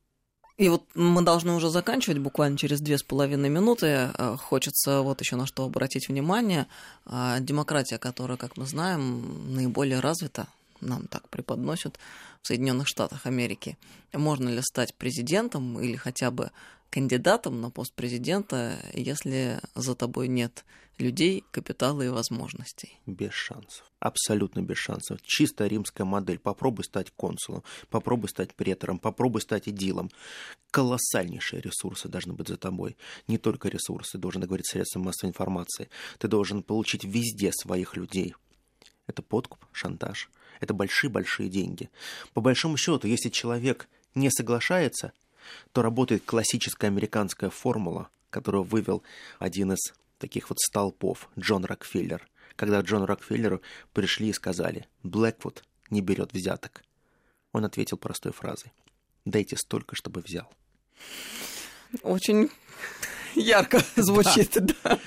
И 0.56 0.70
вот 0.70 0.84
мы 0.94 1.20
должны 1.20 1.52
уже 1.52 1.68
заканчивать 1.68 2.18
буквально 2.18 2.56
через 2.56 2.80
две 2.80 2.96
с 2.96 3.02
половиной 3.02 3.50
минуты. 3.50 3.86
Э, 3.86 4.36
хочется 4.38 5.02
вот 5.02 5.20
еще 5.20 5.36
на 5.36 5.46
что 5.46 5.64
обратить 5.64 6.08
внимание. 6.08 6.66
А, 7.04 7.40
демократия, 7.40 7.98
которая, 7.98 8.38
как 8.38 8.56
мы 8.56 8.64
знаем, 8.64 9.54
наиболее 9.54 10.00
развита, 10.00 10.46
нам 10.80 11.08
так 11.08 11.28
преподносят 11.28 11.98
в 12.42 12.46
Соединенных 12.46 12.88
Штатах 12.88 13.26
Америки. 13.26 13.76
Можно 14.14 14.48
ли 14.48 14.62
стать 14.62 14.94
президентом 14.94 15.78
или 15.78 15.96
хотя 15.96 16.30
бы 16.30 16.50
кандидатом 16.88 17.60
на 17.60 17.70
пост 17.70 17.92
президента, 17.92 18.78
если 18.94 19.60
за 19.74 19.94
тобой 19.94 20.28
нет 20.28 20.64
людей, 20.98 21.44
капитала 21.50 22.02
и 22.02 22.08
возможностей. 22.08 22.98
Без 23.06 23.32
шансов. 23.32 23.84
Абсолютно 23.98 24.60
без 24.60 24.78
шансов. 24.78 25.20
Чисто 25.22 25.66
римская 25.66 26.06
модель. 26.06 26.38
Попробуй 26.38 26.84
стать 26.84 27.10
консулом, 27.10 27.62
попробуй 27.90 28.28
стать 28.28 28.54
претором, 28.54 28.98
попробуй 28.98 29.40
стать 29.42 29.68
идилом. 29.68 30.10
Колоссальнейшие 30.70 31.60
ресурсы 31.60 32.08
должны 32.08 32.32
быть 32.32 32.48
за 32.48 32.56
тобой. 32.56 32.96
Не 33.28 33.38
только 33.38 33.68
ресурсы, 33.68 34.18
должен 34.18 34.42
говорить 34.42 34.66
средством 34.66 35.02
массовой 35.02 35.30
информации. 35.30 35.88
Ты 36.18 36.28
должен 36.28 36.62
получить 36.62 37.04
везде 37.04 37.52
своих 37.52 37.96
людей. 37.96 38.34
Это 39.06 39.22
подкуп, 39.22 39.64
шантаж. 39.72 40.30
Это 40.60 40.74
большие-большие 40.74 41.48
деньги. 41.48 41.90
По 42.32 42.40
большому 42.40 42.76
счету, 42.76 43.06
если 43.06 43.28
человек 43.28 43.88
не 44.14 44.30
соглашается, 44.30 45.12
то 45.72 45.82
работает 45.82 46.24
классическая 46.24 46.88
американская 46.88 47.50
формула, 47.50 48.08
которую 48.30 48.64
вывел 48.64 49.02
один 49.38 49.72
из 49.72 49.92
таких 50.18 50.50
вот 50.50 50.58
столпов, 50.58 51.28
Джон 51.38 51.64
Рокфеллер. 51.64 52.28
Когда 52.56 52.80
Джон 52.80 53.04
Рокфеллеру 53.04 53.60
пришли 53.92 54.28
и 54.28 54.32
сказали, 54.32 54.86
Блэквуд 55.02 55.62
не 55.90 56.00
берет 56.00 56.32
взяток. 56.32 56.82
Он 57.52 57.64
ответил 57.64 57.96
простой 57.96 58.32
фразой, 58.32 58.72
дайте 59.24 59.56
столько, 59.56 59.94
чтобы 59.94 60.20
взял. 60.20 60.52
Очень 62.02 62.50
ярко 63.34 63.82
звучит, 63.96 64.56
да. 64.82 64.98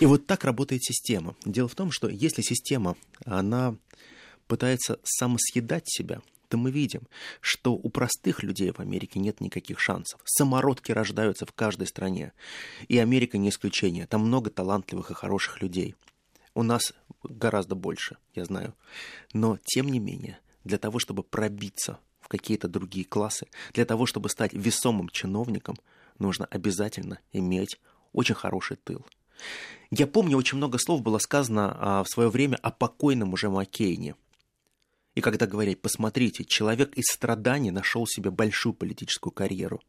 И 0.00 0.06
вот 0.06 0.26
так 0.26 0.44
работает 0.44 0.84
система. 0.84 1.36
Дело 1.44 1.68
в 1.68 1.74
том, 1.74 1.90
что 1.90 2.08
если 2.08 2.42
система, 2.42 2.96
она 3.24 3.76
пытается 4.46 4.98
самосъедать 5.02 5.84
себя, 5.86 6.22
то 6.48 6.56
мы 6.56 6.70
видим, 6.70 7.02
что 7.40 7.72
у 7.72 7.88
простых 7.90 8.42
людей 8.42 8.72
в 8.72 8.80
Америке 8.80 9.20
нет 9.20 9.40
никаких 9.40 9.80
шансов. 9.80 10.20
Самородки 10.24 10.92
рождаются 10.92 11.46
в 11.46 11.52
каждой 11.52 11.86
стране. 11.86 12.32
И 12.88 12.98
Америка 12.98 13.38
не 13.38 13.50
исключение. 13.50 14.06
Там 14.06 14.22
много 14.22 14.50
талантливых 14.50 15.10
и 15.10 15.14
хороших 15.14 15.62
людей. 15.62 15.94
У 16.54 16.62
нас 16.62 16.92
гораздо 17.22 17.74
больше, 17.74 18.16
я 18.34 18.44
знаю. 18.44 18.74
Но, 19.32 19.58
тем 19.64 19.88
не 19.88 19.98
менее, 19.98 20.38
для 20.64 20.78
того, 20.78 20.98
чтобы 20.98 21.22
пробиться 21.22 21.98
в 22.20 22.28
какие-то 22.28 22.68
другие 22.68 23.04
классы, 23.04 23.46
для 23.72 23.84
того, 23.84 24.06
чтобы 24.06 24.28
стать 24.28 24.52
весомым 24.52 25.08
чиновником, 25.08 25.76
нужно 26.18 26.46
обязательно 26.46 27.20
иметь 27.32 27.78
очень 28.12 28.34
хороший 28.34 28.76
тыл. 28.76 29.04
Я 29.90 30.06
помню, 30.06 30.36
очень 30.36 30.58
много 30.58 30.78
слов 30.78 31.02
было 31.02 31.18
сказано 31.18 31.76
а, 31.78 32.04
в 32.04 32.08
свое 32.08 32.28
время 32.28 32.56
о 32.56 32.70
покойном 32.70 33.32
уже 33.32 33.48
Маккейне. 33.48 34.16
И 35.14 35.20
когда 35.20 35.46
говорят, 35.46 35.80
посмотрите, 35.80 36.44
человек 36.44 36.94
из 36.94 37.06
страданий 37.06 37.70
нашел 37.70 38.06
себе 38.06 38.30
большую 38.30 38.72
политическую 38.72 39.32
карьеру. 39.32 39.80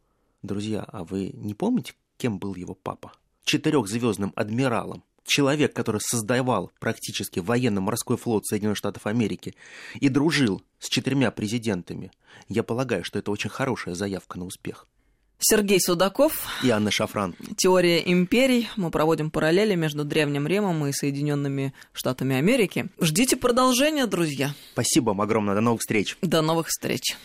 Друзья, 0.41 0.83
а 0.87 1.03
вы 1.03 1.31
не 1.33 1.53
помните, 1.53 1.93
кем 2.17 2.39
был 2.39 2.55
его 2.55 2.73
папа? 2.73 3.13
Четырехзвездным 3.43 4.33
адмиралом. 4.35 5.03
Человек, 5.23 5.75
который 5.75 6.01
создавал 6.01 6.71
практически 6.79 7.39
военно-морской 7.39 8.17
флот 8.17 8.47
Соединенных 8.47 8.77
Штатов 8.77 9.05
Америки 9.05 9.53
и 9.99 10.09
дружил 10.09 10.63
с 10.79 10.89
четырьмя 10.89 11.29
президентами. 11.29 12.11
Я 12.47 12.63
полагаю, 12.63 13.03
что 13.03 13.19
это 13.19 13.29
очень 13.29 13.49
хорошая 13.49 13.93
заявка 13.93 14.39
на 14.39 14.45
успех. 14.45 14.87
Сергей 15.39 15.79
Судаков. 15.79 16.45
И 16.63 16.69
Анна 16.69 16.91
Шафран. 16.91 17.35
Теория 17.57 17.99
империй. 18.05 18.69
Мы 18.75 18.91
проводим 18.91 19.31
параллели 19.31 19.75
между 19.75 20.03
Древним 20.03 20.45
Римом 20.45 20.85
и 20.85 20.91
Соединенными 20.91 21.73
Штатами 21.93 22.35
Америки. 22.35 22.89
Ждите 22.99 23.37
продолжения, 23.37 24.05
друзья. 24.05 24.53
Спасибо 24.73 25.09
вам 25.09 25.21
огромное. 25.21 25.55
До 25.55 25.61
новых 25.61 25.81
встреч. 25.81 26.17
До 26.21 26.41
новых 26.41 26.67
встреч. 26.67 27.15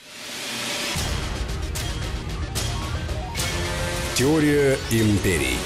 Теория 4.16 4.78
империй. 4.92 5.58